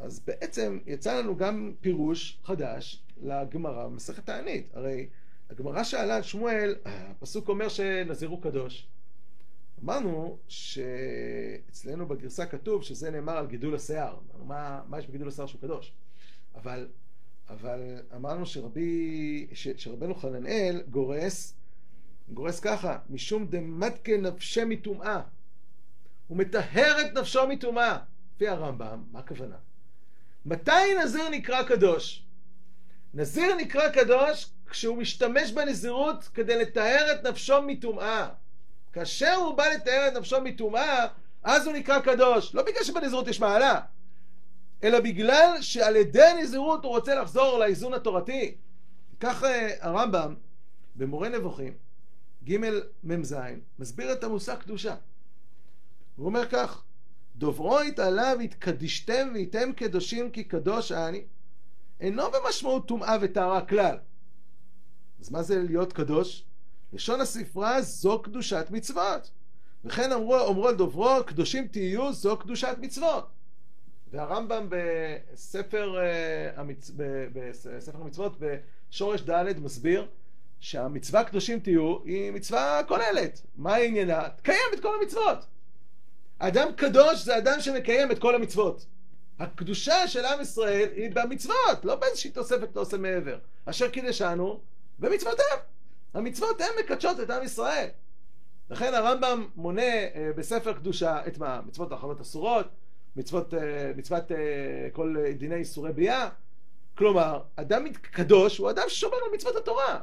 [0.00, 4.70] אז בעצם יצא לנו גם פירוש חדש לגמרא במסכת תענית.
[4.74, 5.08] הרי
[5.50, 8.88] הגמרא שאלה על שמואל, הפסוק אומר שנזיר הוא קדוש.
[9.84, 14.16] אמרנו שאצלנו בגרסה כתוב שזה נאמר על גידול השיער.
[14.44, 15.92] מה, מה יש בגידול השיער שהוא קדוש?
[16.54, 16.88] אבל,
[17.48, 21.54] אבל אמרנו שרבי, ש, שרבנו חננאל גורס,
[22.28, 25.20] גורס ככה, משום דמתקה נפשי מטומאה.
[26.26, 27.98] הוא מטהר את נפשו מטומאה.
[28.36, 29.56] לפי הרמב"ם, מה הכוונה?
[30.46, 32.22] מתי נזיר נקרא קדוש?
[33.14, 38.28] נזיר נקרא קדוש כשהוא משתמש בנזירות כדי לטהר את נפשו מטומאה.
[38.92, 41.06] כאשר הוא בא לטהר את נפשו מטומאה,
[41.42, 42.54] אז הוא נקרא קדוש.
[42.54, 43.80] לא בגלל שבנזירות יש מעלה,
[44.84, 48.56] אלא בגלל שעל ידי הנזירות הוא רוצה לחזור לאיזון התורתי.
[49.20, 50.34] כך אה, הרמב"ם
[50.96, 51.72] במורה נבוכים,
[52.44, 52.56] ג'
[53.04, 53.36] מ"ז,
[53.78, 54.94] מסביר את המושג קדושה.
[56.16, 56.82] הוא אומר כך:
[57.38, 61.24] דוברו התעלה והתקדישתם והייתם קדושים כי קדוש אני,
[62.00, 63.96] אינו במשמעות טומאה וטהרה כלל.
[65.20, 66.44] אז מה זה להיות קדוש?
[66.92, 69.30] לשון הספרה זו קדושת מצוות.
[69.84, 73.28] וכן אמרו, אמרו על דוברו, קדושים תהיו, זו קדושת מצוות.
[74.12, 75.96] והרמב"ם בספר,
[76.56, 76.90] המצ...
[77.32, 78.36] בספר המצוות,
[78.90, 80.06] בשורש ד', מסביר
[80.60, 83.40] שהמצווה קדושים תהיו היא מצווה כוללת.
[83.56, 84.28] מה עניינה?
[84.28, 85.46] תקיים את כל המצוות.
[86.38, 88.86] אדם קדוש זה אדם שמקיים את כל המצוות.
[89.38, 93.38] הקדושה של עם ישראל היא במצוות, לא באיזושהי תוספת אתה עושה מעבר.
[93.64, 94.60] אשר קידשנו
[94.98, 95.58] במצוותיהם.
[96.14, 97.88] המצוות הן מקדשות את עם ישראל.
[98.70, 101.60] לכן הרמב"ם מונה אה, בספר קדושה את מה?
[101.66, 102.66] מצוות האחרונות אסורות,
[103.16, 104.36] מצוות, אה, מצוות אה,
[104.92, 106.28] כל דיני איסורי ביאה.
[106.94, 110.00] כלומר, אדם קדוש הוא אדם ששומר על מצוות התורה.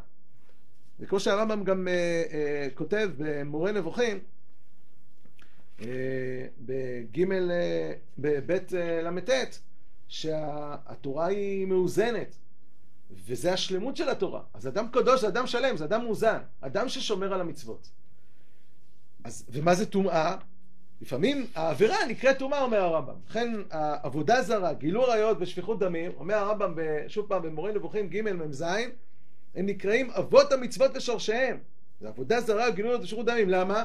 [1.00, 1.88] וכמו שהרמב"ם גם
[2.76, 4.20] כותב במורה נבוכים,
[6.60, 7.26] בג'
[8.18, 9.30] בבית ל"ט
[10.08, 12.36] שהתורה היא מאוזנת
[13.28, 14.42] וזה השלמות של התורה.
[14.54, 17.90] אז אדם קדוש זה אדם שלם, זה אדם מאוזן, אדם ששומר על המצוות.
[19.24, 20.36] אז, ומה זה טומאה?
[21.02, 23.16] לפעמים העבירה נקראת טומאה, אומר הרמב"ם.
[23.30, 26.76] לכן העבודה זרה, גילוי עריות ושפיכות דמים, אומר הרמב"ם
[27.08, 28.62] שוב פעם במורה נבוכים ג' מ"ז,
[29.56, 31.58] הם נקראים אבות המצוות ושורשיהם.
[32.02, 33.50] זה עבודה זרה, גילוי עריות ושפיכות דמים.
[33.50, 33.84] למה?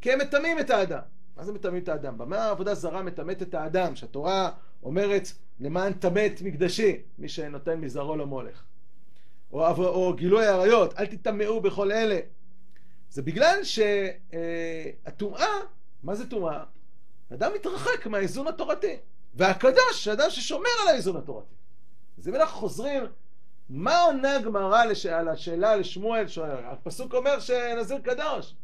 [0.00, 1.02] כי הם מטמאים את האדם.
[1.36, 2.18] מה זה מטמאים את האדם?
[2.18, 3.96] במה העבודה זרה מטמאת את האדם?
[3.96, 4.50] שהתורה
[4.82, 5.28] אומרת
[5.60, 8.62] למען טמאת מקדשי, מי שנותן מזרעו למולך.
[9.52, 12.18] או, או גילוי עריות, אל תטמאו בכל אלה.
[13.10, 15.60] זה בגלל שהטומאה, אה,
[16.02, 16.64] מה זה טומאה?
[17.32, 18.96] אדם מתרחק מהאיזון התורתי.
[19.34, 21.54] והקדוש, אדם ששומר על האיזון התורתי.
[22.18, 23.02] אז אם אנחנו חוזרים,
[23.68, 25.06] מה עונה גמרא לש...
[25.06, 26.26] על השאלה לשמואל?
[26.64, 28.54] הפסוק אומר שנזיר קדוש.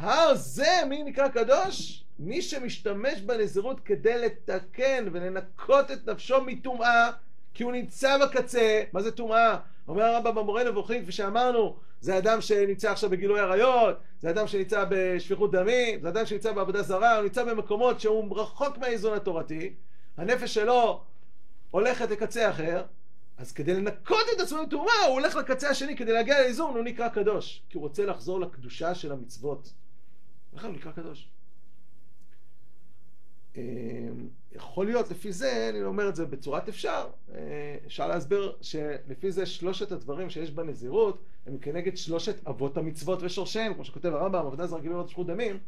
[0.00, 2.04] הר זה מי נקרא קדוש?
[2.18, 7.10] מי שמשתמש בנזירות כדי לתקן ולנקות את נפשו מטומאה,
[7.54, 9.58] כי הוא נמצא בקצה, מה זה טומאה?
[9.88, 14.84] אומר הרמב"ם במורה נבוכים, כפי שאמרנו, זה אדם שנמצא עכשיו בגילוי עריות, זה אדם שנמצא
[14.90, 19.74] בשפיכות דמים, זה אדם שנמצא בעבודה זרה, הוא נמצא במקומות שהוא רחוק מהאיזון התורתי,
[20.16, 21.02] הנפש שלו
[21.70, 22.82] הולכת לקצה אחר,
[23.38, 27.08] אז כדי לנקות את עצמו מטומאה, הוא הולך לקצה השני כדי להגיע לאיזון, הוא נקרא
[27.08, 29.79] קדוש, כי הוא רוצה לחזור לקדושה של המצוות.
[30.52, 31.28] לכן הוא נקרא קדוש.
[33.56, 33.62] אה,
[34.52, 39.46] יכול להיות לפי זה, אני אומר את זה בצורת אפשר, אה, אפשר להסביר שלפי זה
[39.46, 44.80] שלושת הדברים שיש בנזירות הם כנגד שלושת אבות המצוות ושורשיהם, כמו שכותב הרמב"ם, עבודה זרה
[44.80, 45.58] גילוי שפיכות דמים,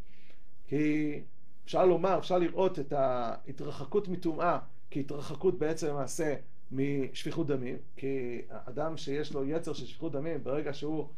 [0.68, 1.20] כי
[1.64, 4.58] אפשר לומר, אפשר לראות את ההתרחקות מטומאה
[4.90, 6.34] כהתרחקות בעצם למעשה
[6.72, 11.08] משפיכות דמים, כי אדם שיש לו יצר של שפיכות דמים, ברגע שהוא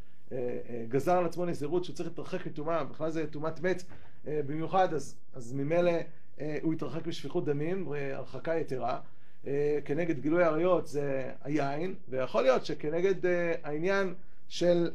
[0.89, 3.83] גזר על עצמו נזירות שהוא צריך להתרחק מטומאה, בכלל זה טומאת מת
[4.25, 5.93] במיוחד, אז, אז ממילא
[6.41, 9.01] אה, הוא התרחק משפיכות דמים, הרחקה יתרה.
[9.47, 14.15] אה, כנגד גילוי עריות זה היין, ויכול להיות שכנגד אה, העניין
[14.49, 14.91] של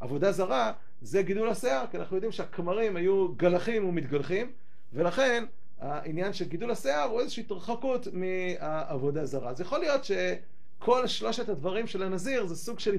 [0.00, 4.52] עבודה זרה זה גידול השיער, כי אנחנו יודעים שהכמרים היו גלחים ומתגלחים,
[4.92, 5.44] ולכן
[5.80, 9.50] העניין של גידול השיער הוא איזושהי התרחקות מהעבודה זרה.
[9.50, 10.04] אז יכול להיות
[10.78, 12.94] שכל שלושת הדברים של הנזיר זה סוג של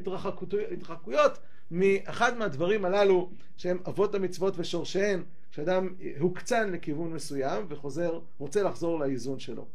[0.72, 1.40] התרחקויות
[1.72, 9.40] מאחד מהדברים הללו שהם אבות המצוות ושורשיהן שאדם הוקצן לכיוון מסוים וחוזר, רוצה לחזור לאיזון
[9.40, 9.68] שלו.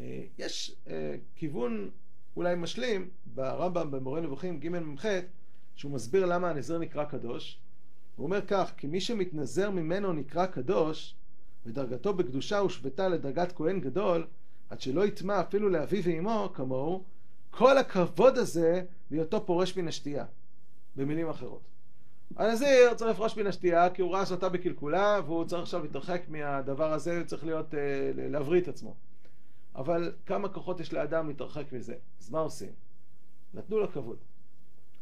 [0.00, 1.90] אה, יש אה, כיוון
[2.36, 5.04] אולי משלים ברמב"ם במורה נבוכים ג' מ"ח
[5.74, 7.58] שהוא מסביר למה הנזיר נקרא קדוש
[8.20, 11.14] הוא אומר כך, כי מי שמתנזר ממנו נקרא קדוש,
[11.66, 14.26] ודרגתו בקדושה הושוותה לדרגת כהן גדול,
[14.70, 17.04] עד שלא יטמע אפילו לאביו ואמו כמוהו,
[17.50, 20.24] כל הכבוד הזה בהיותו פורש מן השתייה.
[20.96, 21.60] במילים אחרות.
[22.36, 26.92] הנזיר צריך לפרוש מן השתייה כי הוא ראה שאתה בקלקולה והוא צריך עכשיו להתרחק מהדבר
[26.92, 28.94] הזה, הוא צריך להיות, אה, להבריא את עצמו.
[29.74, 31.94] אבל כמה כוחות יש לאדם להתרחק מזה?
[32.20, 32.72] אז מה עושים?
[33.54, 34.16] נתנו לו כבוד.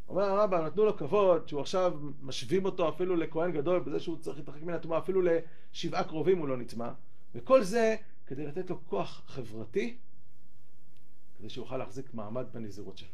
[0.09, 4.39] אומר הרמב"ם, נתנו לו כבוד, שהוא עכשיו משווים אותו אפילו לכהן גדול, בזה שהוא צריך
[4.39, 6.91] להתרחק מן הטומאה, אפילו לשבעה קרובים הוא לא נטמע,
[7.35, 7.97] וכל זה
[8.29, 9.97] כדי לתת לו כוח חברתי,
[11.39, 13.09] כדי שהוא יוכל להחזיק מעמד בנזירות שלו.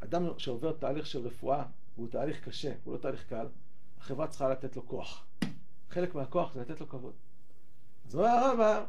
[0.00, 1.64] אדם שעובר תהליך של רפואה,
[1.96, 3.46] הוא תהליך קשה, הוא לא תהליך קל,
[4.00, 5.26] החברה צריכה לתת לו כוח.
[5.90, 7.12] חלק מהכוח זה לתת לו כבוד.
[8.06, 8.82] אז אומר הרמב"ם,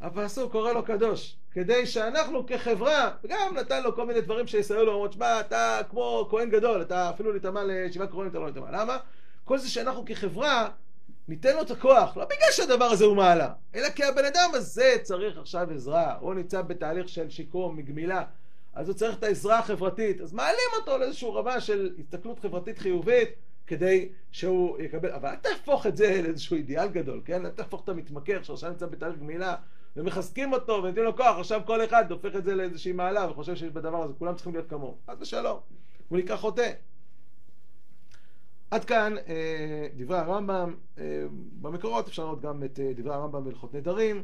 [0.00, 4.92] הפסוק קורא לו קדוש, כדי שאנחנו כחברה, וגם נתן לו כל מיני דברים שיסייעו לו,
[4.92, 8.70] אומרות, שמע, אתה כמו כהן גדול, אתה אפילו להיטמע לשבעה קרובים אתה לא להיטמע.
[8.70, 8.98] למה?
[9.44, 10.70] כל זה שאנחנו כחברה
[11.28, 14.96] ניתן לו את הכוח, לא בגלל שהדבר הזה הוא מעלה, אלא כי הבן אדם הזה
[15.02, 18.24] צריך עכשיו עזרה, הוא נמצא בתהליך של שיקום, מגמילה,
[18.74, 23.28] אז הוא צריך את העזרה החברתית, אז מעלים אותו לאיזשהו רמה של הסתכלות חברתית חיובית,
[23.66, 27.46] כדי שהוא יקבל, אבל אל תהפוך את זה לאיזשהו אידיאל גדול, כן?
[27.46, 29.54] אל תהפוך את המתמכר שעכשיו נמצא בתהליך גמילה
[29.96, 33.70] ומחזקים אותו ונותנים לו כוח, עכשיו כל אחד הופך את זה לאיזושהי מעלה וחושב שיש
[33.70, 34.96] בדבר הזה, כולם צריכים להיות כמוהו.
[35.06, 35.58] אז בשלום,
[36.08, 36.70] הוא נקרא חוטא.
[38.72, 41.24] עד כאן אה, דברי הרמב"ם, אה,
[41.60, 44.22] במקורות אפשר לראות גם את אה, דברי הרמב"ם בהלכות נדרים.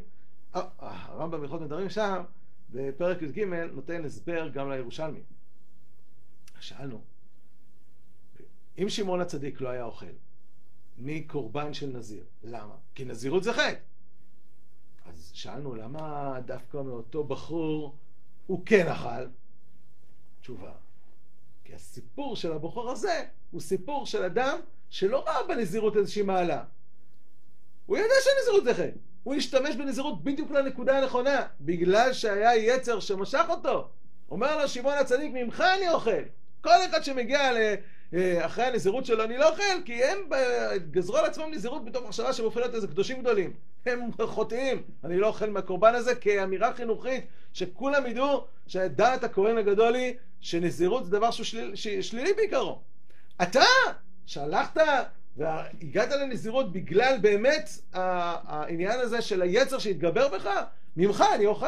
[0.54, 2.22] הרמב"ם בהלכות נדרים שם,
[2.70, 5.20] בפרק י"ג נותן הסבר גם לירושלמי.
[6.60, 7.00] שאלנו,
[8.78, 10.06] אם שמעון הצדיק לא היה אוכל
[10.98, 12.74] מקורבן של נזיר, למה?
[12.94, 13.80] כי נזירות זה חטא.
[15.06, 17.96] אז שאלנו, למה דווקא מאותו בחור
[18.46, 19.26] הוא כן אכל?
[20.40, 20.72] תשובה,
[21.68, 24.58] כי הסיפור של הבחור הזה הוא סיפור של אדם
[24.90, 26.64] שלא ראה בנזירות איזושהי מעלה.
[27.86, 28.98] הוא ידע שנזירות זה חטא.
[29.22, 33.88] הוא השתמש בנזירות בדיוק לנקודה הנכונה, בגלל שהיה יצר שמשך אותו.
[34.30, 36.22] אומר לו שמעון הצדיק, ממך אני אוכל.
[36.60, 37.52] כל אחד שמגיע
[38.40, 40.18] אחרי הנזירות שלו, אני לא אוכל, כי הם
[40.90, 43.52] גזרו על עצמם נזירות בתוך מחשבה שהם הופכים להיות איזה קדושים גדולים.
[43.86, 44.82] הם חוטאים.
[45.04, 51.10] אני לא אוכל מהקורבן הזה כאמירה חינוכית, שכולם ידעו שדעת הכהן הגדול היא שנזירות זה
[51.10, 52.78] דבר שהוא שליל, שלילי בעיקרו.
[53.42, 53.64] אתה,
[54.26, 54.80] שהלכת
[55.36, 60.50] והגעת לנזירות בגלל באמת העניין הזה של היצר שהתגבר בך,
[60.96, 61.66] ממך אני אוכל.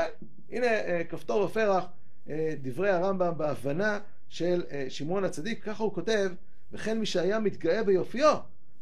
[0.50, 1.84] הנה אה, כפתור ופרח,
[2.30, 3.98] אה, דברי הרמב"ם בהבנה
[4.30, 6.32] של שמעון הצדיק, ככה הוא כותב,
[6.72, 8.36] וכן מי שהיה מתגאה ביופיו,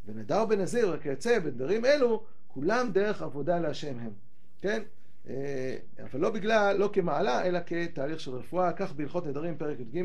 [0.06, 4.12] ונדר בנזיר וכיוצא בדברים אלו, כולם דרך עבודה להשם הם,
[4.60, 4.82] כן?
[5.28, 10.04] אה, אבל לא בגלל, לא כמעלה, אלא כתהליך של רפואה, כך בהלכות נדרים פרק י"ג,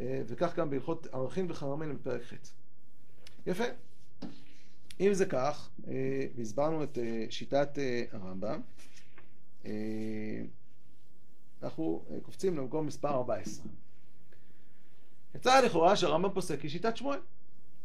[0.00, 2.34] אה, וכך גם בהלכות ערכים וחרמים בפרק ח'.
[3.46, 3.64] יפה.
[5.00, 6.98] אם זה כך, אה, והסברנו את
[7.30, 7.78] שיטת
[8.12, 8.60] הרמב"ם,
[11.62, 13.66] אנחנו קופצים למקום מספר 14.
[15.34, 17.18] יצא לכאורה שהרמב"ם פוסק היא שיטת שמואל,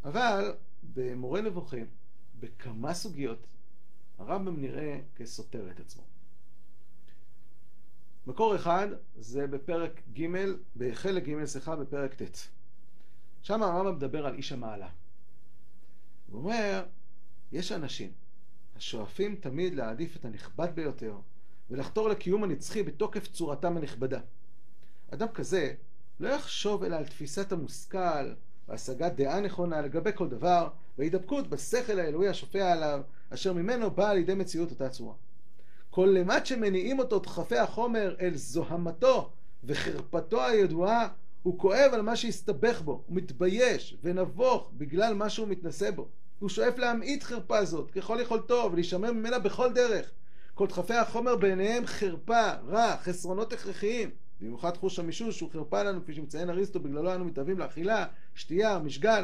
[0.03, 0.55] אבל
[0.93, 1.85] במורה נבוכים,
[2.39, 3.47] בכמה סוגיות,
[4.17, 6.03] הרמב"ם נראה כסותר את עצמו.
[8.27, 10.27] מקור אחד זה בפרק ג',
[10.77, 12.47] בחלק ג', סליחה, בפרק ט'.
[13.41, 14.89] שם הרמב"ם מדבר על איש המעלה.
[16.29, 16.85] הוא אומר,
[17.51, 18.11] יש אנשים
[18.75, 21.17] השואפים תמיד להעדיף את הנכבד ביותר
[21.69, 24.19] ולחתור לקיום הנצחי בתוקף צורתם הנכבדה.
[25.11, 25.73] אדם כזה
[26.19, 28.33] לא יחשוב אלא על תפיסת המושכל
[28.67, 34.33] והשגת דעה נכונה לגבי כל דבר והידבקות בשכל האלוהי השופע עליו אשר ממנו באה לידי
[34.33, 35.13] מציאות אותה צורה.
[35.89, 39.29] כל למט שמניעים אותו דחפי החומר אל זוהמתו
[39.63, 41.07] וחרפתו הידועה,
[41.43, 46.07] הוא כואב על מה שהסתבך בו, הוא מתבייש ונבוך בגלל מה שהוא מתנשא בו.
[46.39, 50.11] הוא שואף להמעיט חרפה זאת ככל יכולתו ולהישמר ממנה בכל דרך.
[50.53, 54.09] כל דחפי החומר בעיניהם חרפה, רע, חסרונות הכרחיים.
[54.41, 59.23] במיוחד חוש המישוש שהוא חרפה לנו, כפי שמציין אריסטו, בגללו אנו מתאבים לאכילה, שתייה, משגל.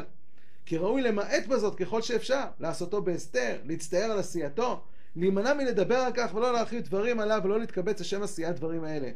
[0.66, 4.80] כי ראוי למעט בזאת ככל שאפשר, לעשותו בהסתר, להצטער על עשייתו,
[5.16, 9.10] להימנע מלדבר על כך ולא להרחיב דברים עליו ולא להתקבץ לשם עשיית דברים האלה.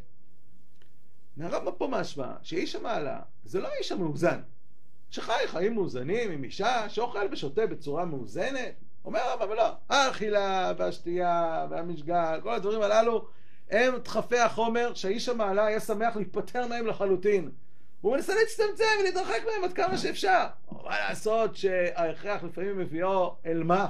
[1.36, 4.40] מהרמב"ם פה משמע שאיש המעלה זה לא האיש המאוזן,
[5.10, 8.74] שחי חיים מאוזנים עם אישה שאוכל ושותה בצורה מאוזנת.
[9.04, 13.26] אומר הרמב"ם לא, האכילה והשתייה והמשגל, כל הדברים הללו
[13.70, 17.50] הם דחפי החומר שהאיש המעלה היה שמח להיפטר מהם לחלוטין.
[18.00, 20.46] הוא מנסה להצטמצם ולהתרחק מהם עד כמה שאפשר.
[20.72, 23.88] מה לעשות שההכרח לפעמים מביאו אל מה?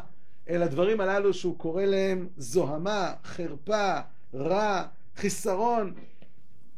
[0.48, 4.00] אל הדברים הללו שהוא קורא להם זוהמה, חרפה,
[4.34, 5.94] רע, חיסרון.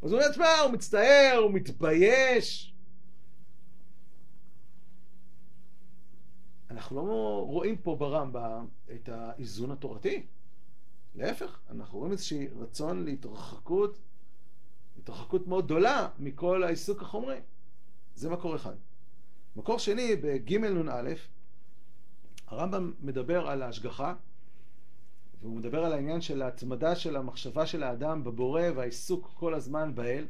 [0.03, 2.75] אז הוא אומר, תשמע, הוא מצטער, הוא מתבייש.
[6.71, 10.27] אנחנו לא רואים פה ברמב"ם את האיזון התורתי.
[11.15, 13.99] להפך, אנחנו רואים איזשהי רצון להתרחקות,
[14.99, 17.41] התרחקות מאוד גדולה מכל העיסוק החומרי.
[18.15, 18.75] זה מקור אחד.
[19.57, 21.13] מקור שני, בג' נ"א,
[22.47, 24.15] הרמב"ם מדבר על ההשגחה,
[25.41, 30.27] והוא מדבר על העניין של ההתמדה של המחשבה של האדם בבורא והעיסוק כל הזמן באל.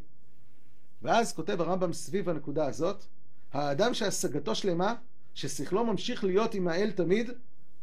[1.03, 3.05] ואז כותב הרמב"ם סביב הנקודה הזאת,
[3.53, 4.95] האדם שהשגתו שלמה,
[5.35, 7.30] ששכלו ממשיך להיות עם האל תמיד,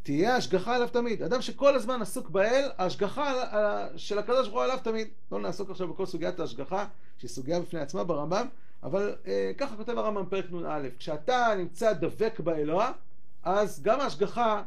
[0.10, 1.24] תהיה השגחה עליו תמיד.
[1.24, 3.34] אדם שכל הזמן עסוק באל, ההשגחה
[3.96, 5.08] של הקדוש ברוך הוא עליו תמיד.
[5.32, 6.86] לא נעסוק עכשיו בכל סוגיית ההשגחה,
[7.18, 8.48] שהיא סוגיה בפני עצמה ברמב"ם,
[8.84, 12.92] אבל אה, ככה כותב הרמב"ם פרק נ"א, כשאתה נמצא דבק באלוה,
[13.44, 14.64] אז גם ההשגחה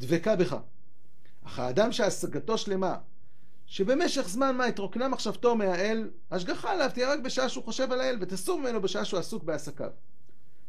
[0.00, 0.56] דבקה בך.
[1.46, 2.96] אך האדם שהשגתו שלמה,
[3.66, 8.16] שבמשך זמן מה התרוקנה מחשבתו מהאל, השגחה עליו תהיה רק בשעה שהוא חושב על האל,
[8.20, 9.90] ותסור ממנו בשעה שהוא עסוק בעסקיו.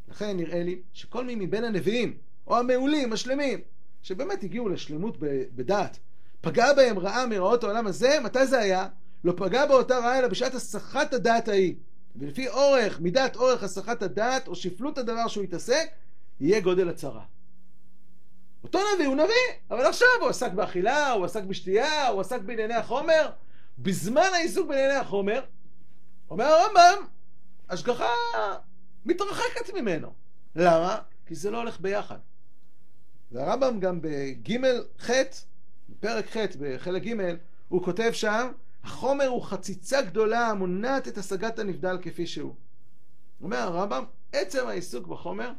[0.07, 2.17] לכן נראה לי שכל מי מבין הנביאים,
[2.47, 3.59] או המעולים, השלמים,
[4.05, 5.17] שבאמת הגיעו לשלמות
[5.55, 5.99] בדעת,
[6.41, 8.87] פגע בהם רעה מרעות העולם הזה, מתי זה היה?
[9.23, 11.75] לא פגע באותה רעה אלא בשעת הסחת הדעת ההיא.
[12.15, 15.89] ולפי אורך, מידת אורך הסחת הדעת, או שפלות הדבר שהוא יתעסק,
[16.39, 17.23] יהיה גודל הצרה.
[18.63, 22.73] אותו נביא הוא נביא, אבל עכשיו הוא עסק באכילה, הוא עסק בשתייה, הוא עסק בענייני
[22.73, 23.31] החומר.
[23.77, 25.41] בזמן העיסוק בענייני החומר,
[26.29, 27.07] אומר הרמב"ם,
[27.69, 28.13] השגחה
[29.05, 30.13] מתרחקת ממנו.
[30.55, 30.97] למה?
[31.25, 32.17] כי זה לא הולך ביחד.
[33.35, 34.57] והרמב"ם גם בג'
[34.99, 35.09] ח',
[35.89, 37.35] בפרק ח', בחלק ג',
[37.69, 38.51] הוא כותב שם,
[38.83, 42.55] החומר הוא חציצה גדולה המונעת את השגת הנבדל כפי שהוא.
[43.41, 45.51] אומר הרמב"ם, עצם העיסוק בחומר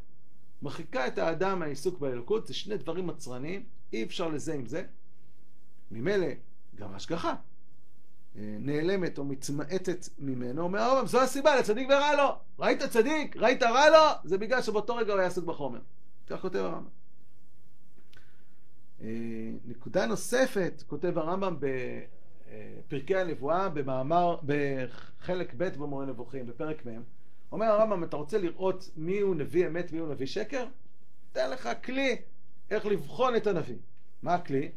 [0.63, 4.83] מרחיקה את האדם מהעיסוק באלוקות, זה שני דברים מצרניים, אי אפשר לזה עם זה.
[5.91, 6.29] ממילא
[6.75, 7.35] גם השגחה
[8.37, 12.39] אה, נעלמת או מתמעטת ממנו, אומר הרמב"ם, זו הסיבה לצדיק ורע לו.
[12.59, 15.81] ראית צדיק, ראית רע לו, זה בגלל שבאותו רגע הוא היה עסוק בחומר.
[16.27, 17.06] כך כותב הרמב"ם.
[19.03, 19.09] אה,
[19.65, 27.01] נקודה נוספת, כותב הרמב"ם בפרקי הנבואה, במאמר, בחלק ב' במורה נבוכים, בפרק מ',
[27.53, 30.67] אומר הרמב"ם, אתה רוצה לראות מי הוא נביא אמת, מי הוא נביא שקר?
[31.33, 32.17] תן לך כלי
[32.71, 33.77] איך לבחון את הנביא.
[34.23, 34.71] מה הכלי?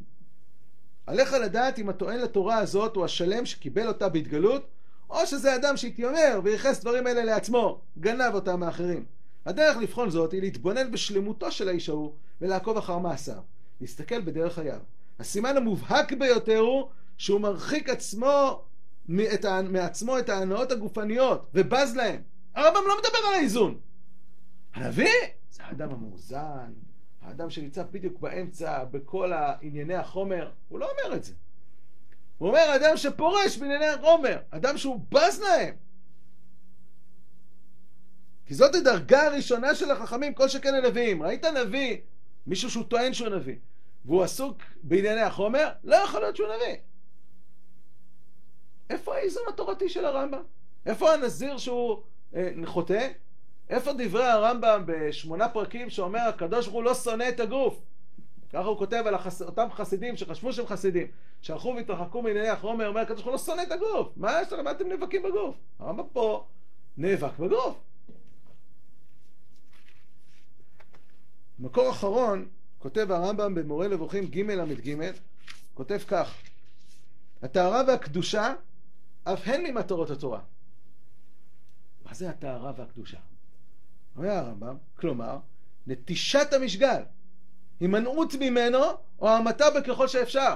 [1.08, 4.68] עליך לדעת אם הטוען לתורה הזאת הוא השלם שקיבל אותה בהתגלות,
[5.10, 9.06] או שזה אדם שהתיימר וייחס דברים אלה לעצמו, גנב אותם מאחרים.
[9.46, 13.42] הדרך לבחון זאת היא להתבונן בשלמותו של האיש ההוא ולעקוב אחר מעשיו.
[13.82, 14.80] להסתכל בדרך חייו.
[15.20, 18.64] הסימן המובהק ביותר הוא שהוא מרחיק עצמו
[19.34, 22.22] את, מעצמו את ההנאות הגופניות ובז להם.
[22.56, 23.80] הרמב"ם לא מדבר על האיזון.
[24.74, 25.10] הנביא
[25.52, 26.74] זה האדם המאוזן,
[27.22, 30.52] האדם שנמצא בדיוק באמצע בכל ענייני החומר.
[30.70, 31.34] הוא לא אומר את זה.
[32.38, 35.76] הוא אומר אדם שפורש בענייני החומר, אדם שהוא בז להם.
[38.46, 41.24] כי זאת הדרגה הראשונה של החכמים, כל שכן הנביאים.
[41.24, 41.98] ראית נביא,
[42.50, 43.56] מישהו שהוא טוען שהוא נביא,
[44.06, 46.76] והוא עסוק בענייני החומר, לא יכול להיות שהוא נביא.
[48.90, 50.42] איפה האיזון התורתי של הרמב"ם?
[50.86, 52.02] איפה הנזיר שהוא
[52.36, 53.08] אה, חוטא?
[53.70, 57.82] איפה דברי הרמב"ם בשמונה פרקים שאומר הקדוש ברוך הוא לא שונא את הגוף?
[58.54, 59.42] ככה הוא כותב על החס...
[59.42, 61.08] אותם חסידים שחשבו שהם חסידים,
[61.42, 64.08] שהלכו והתרחקו מענייני החומר, אומר הקדוש ברוך הוא לא שונא את הגוף.
[64.16, 64.64] מה יש לכם?
[64.64, 65.56] מה אתם נאבקים בגוף?
[65.80, 66.46] הרמב"ם פה
[66.98, 67.76] נאבק בגוף.
[71.60, 72.48] מקור אחרון,
[72.80, 75.12] כותב הרמב"ם במורה נבוכים ג' ל"ג,
[75.74, 76.34] כותב כך:
[77.42, 78.54] הטהרה והקדושה
[79.24, 80.40] אף הן ממטרות התורה.
[82.06, 83.18] מה זה הטהרה והקדושה?
[84.18, 85.38] אומר הרמב"ם, כלומר,
[85.88, 87.02] נטישת המשגל,
[87.80, 88.80] הימנעות ממנו
[89.20, 90.54] או המתה בככל שאפשר.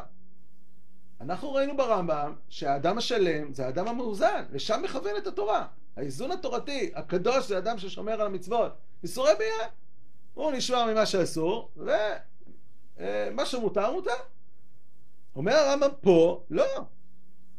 [1.21, 5.67] אנחנו ראינו ברמב"ם שהאדם השלם זה האדם המאוזן, לשם מכוונת התורה.
[5.95, 8.71] האיזון התורתי, הקדוש זה אדם ששומר על המצוות.
[9.03, 9.67] איסורי ביאה.
[10.33, 14.11] הוא נשמר ממה שאסור, ומה שמותר מותר.
[15.35, 16.65] אומר הרמב"ם פה, לא.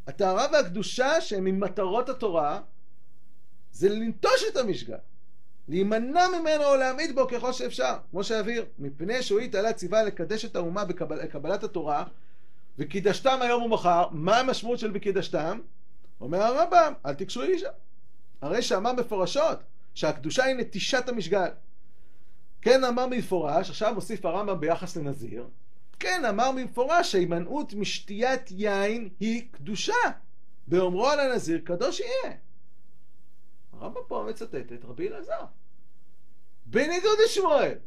[0.07, 2.61] הטהרה והקדושה שהם ממטרות התורה,
[3.71, 4.97] זה לנטוש את המשגל.
[5.67, 10.55] להימנע ממנו או להעמיד בו ככל שאפשר, כמו שאבהיר, מפני שהוא התעלה ציווה לקדש את
[10.55, 12.03] האומה בקבלת התורה,
[12.77, 15.59] וקידשתם היום ומחר, מה המשמעות של בקידשתם?
[16.21, 17.69] אומר הרמב"ם, אל תקשו אישה.
[18.41, 19.59] הרי שאמר מפורשות
[19.93, 21.49] שהקדושה היא נטישת המשגל.
[22.65, 25.47] כן אמר במפורש, עכשיו מוסיף הרמב"ם ביחס לנזיר,
[25.99, 29.93] כן אמר במפורש שההימנעות משתיית יין היא קדושה.
[30.67, 32.35] באומרו על הנזיר קדוש יהיה.
[33.73, 35.45] הרמב"ם פה מצטט את רבי אלעזר.
[36.65, 37.77] בניגוד לשמואל.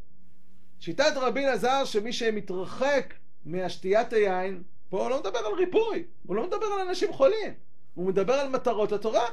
[0.80, 3.14] שיטת רבי אלעזר שמי שמתרחק
[3.44, 7.54] מהשתיית היין, פה הוא לא מדבר על ריפוי, הוא לא מדבר על אנשים חולים,
[7.94, 9.26] הוא מדבר על מטרות התורה,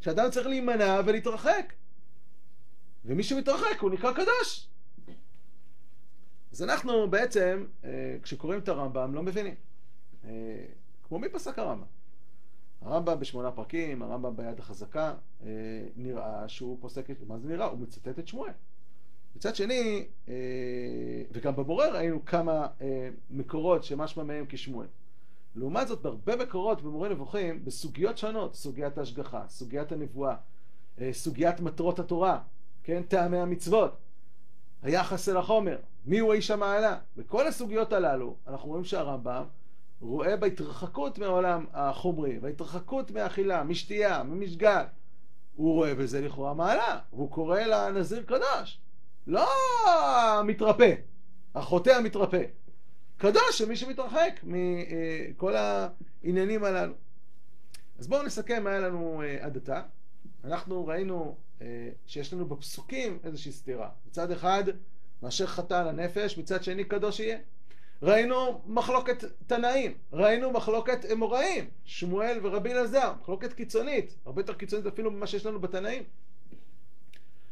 [0.00, 1.72] שאדם צריך להימנע ולהתרחק.
[3.04, 4.71] ומי שמתרחק הוא נקרא קדוש.
[6.52, 7.64] אז אנחנו בעצם,
[8.22, 9.54] כשקוראים את הרמב"ם, לא מבינים.
[11.08, 11.84] כמו מי פסק הרמב"ם?
[12.82, 15.14] הרמב"ם בשמונה פרקים, הרמב"ם ביד החזקה,
[15.96, 17.66] נראה שהוא פוסק, מה זה נראה?
[17.66, 18.52] הוא מצטט את שמואל.
[19.36, 20.06] מצד שני,
[21.32, 22.66] וגם בבורר ראינו כמה
[23.30, 24.86] מקורות שמשמע מהם כשמואל.
[25.54, 30.36] לעומת זאת, בהרבה מקורות במורה נבוכים, בסוגיות שונות, סוגיית ההשגחה, סוגיית הנבואה,
[31.12, 32.40] סוגיית מטרות התורה,
[32.82, 33.96] כן, טעמי המצוות,
[34.82, 35.76] היחס אל החומר,
[36.06, 39.44] מיהו האיש המעלה, בכל הסוגיות הללו אנחנו רואים שהרמב"ם
[40.00, 44.82] רואה בהתרחקות מהעולם החומרי, בהתרחקות מהאכילה, משתייה, ממשגל,
[45.56, 48.80] הוא רואה בזה לכאורה מעלה, והוא קורא לנזיר קדוש,
[49.26, 49.48] לא
[49.86, 50.94] המתרפא,
[51.54, 52.42] החוטא המתרפא,
[53.16, 56.94] קדוש שמי שמתרחק מכל העניינים הללו.
[57.98, 59.82] אז בואו נסכם מה היה לנו עד עתה.
[60.44, 61.36] אנחנו ראינו
[62.06, 63.88] שיש לנו בפסוקים איזושהי סתירה.
[64.06, 64.64] מצד אחד,
[65.22, 67.38] מאשר חטא על הנפש, מצד שני קדוש יהיה.
[68.02, 75.10] ראינו מחלוקת תנאים, ראינו מחלוקת אמוראים, שמואל ורבי אלעזר, מחלוקת קיצונית, הרבה יותר קיצונית אפילו
[75.10, 76.02] ממה שיש לנו בתנאים.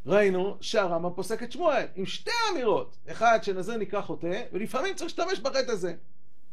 [0.06, 5.40] ראינו שהרמב"ם פוסק את שמואל עם שתי אמירות, אחד שנזיר נקרא חוטא, ולפעמים צריך להשתמש
[5.40, 5.94] בחטא הזה,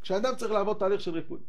[0.01, 1.39] כשאדם צריך לעבור תהליך של ריפוי.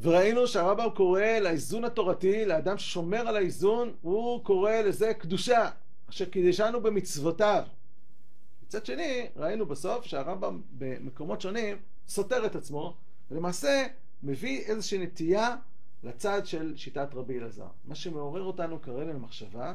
[0.00, 5.70] וראינו שהרמב"ם קורא לאיזון התורתי, לאדם ששומר על האיזון, הוא קורא לזה קדושה,
[6.10, 7.64] אשר קידשנו במצוותיו.
[8.66, 11.76] מצד שני, ראינו בסוף שהרמב"ם במקומות שונים
[12.08, 12.96] סותר את עצמו,
[13.30, 13.86] ולמעשה
[14.22, 15.56] מביא איזושהי נטייה
[16.02, 17.68] לצד של שיטת רבי אלעזר.
[17.84, 19.74] מה שמעורר אותנו כרגע למחשבה,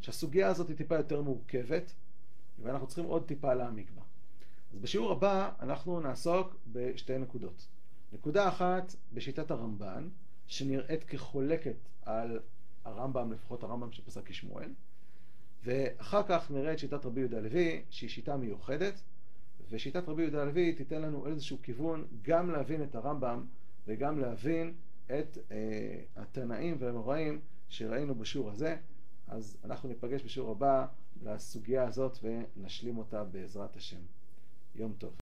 [0.00, 1.92] שהסוגיה הזאת היא טיפה יותר מורכבת,
[2.62, 4.02] ואנחנו צריכים עוד טיפה להעמיק בה.
[4.72, 7.66] אז בשיעור הבא אנחנו נעסוק בשתי נקודות.
[8.12, 10.08] נקודה אחת בשיטת הרמב"ן,
[10.46, 12.40] שנראית כחולקת על
[12.84, 14.72] הרמב"ם, לפחות הרמב"ם שפסק כשמואל,
[15.64, 19.02] ואחר כך נראה את שיטת רבי יהודה הלוי, שהיא שיטה מיוחדת,
[19.70, 23.44] ושיטת רבי יהודה הלוי תיתן לנו איזשהו כיוון גם להבין את הרמב"ם
[23.86, 24.74] וגם להבין
[25.06, 28.76] את אה, התנאים והאמוראים שראינו בשיעור הזה.
[29.28, 30.86] אז אנחנו ניפגש בשיעור הבא
[31.22, 34.00] לסוגיה הזאת ונשלים אותה בעזרת השם.
[34.74, 35.12] יום טוב.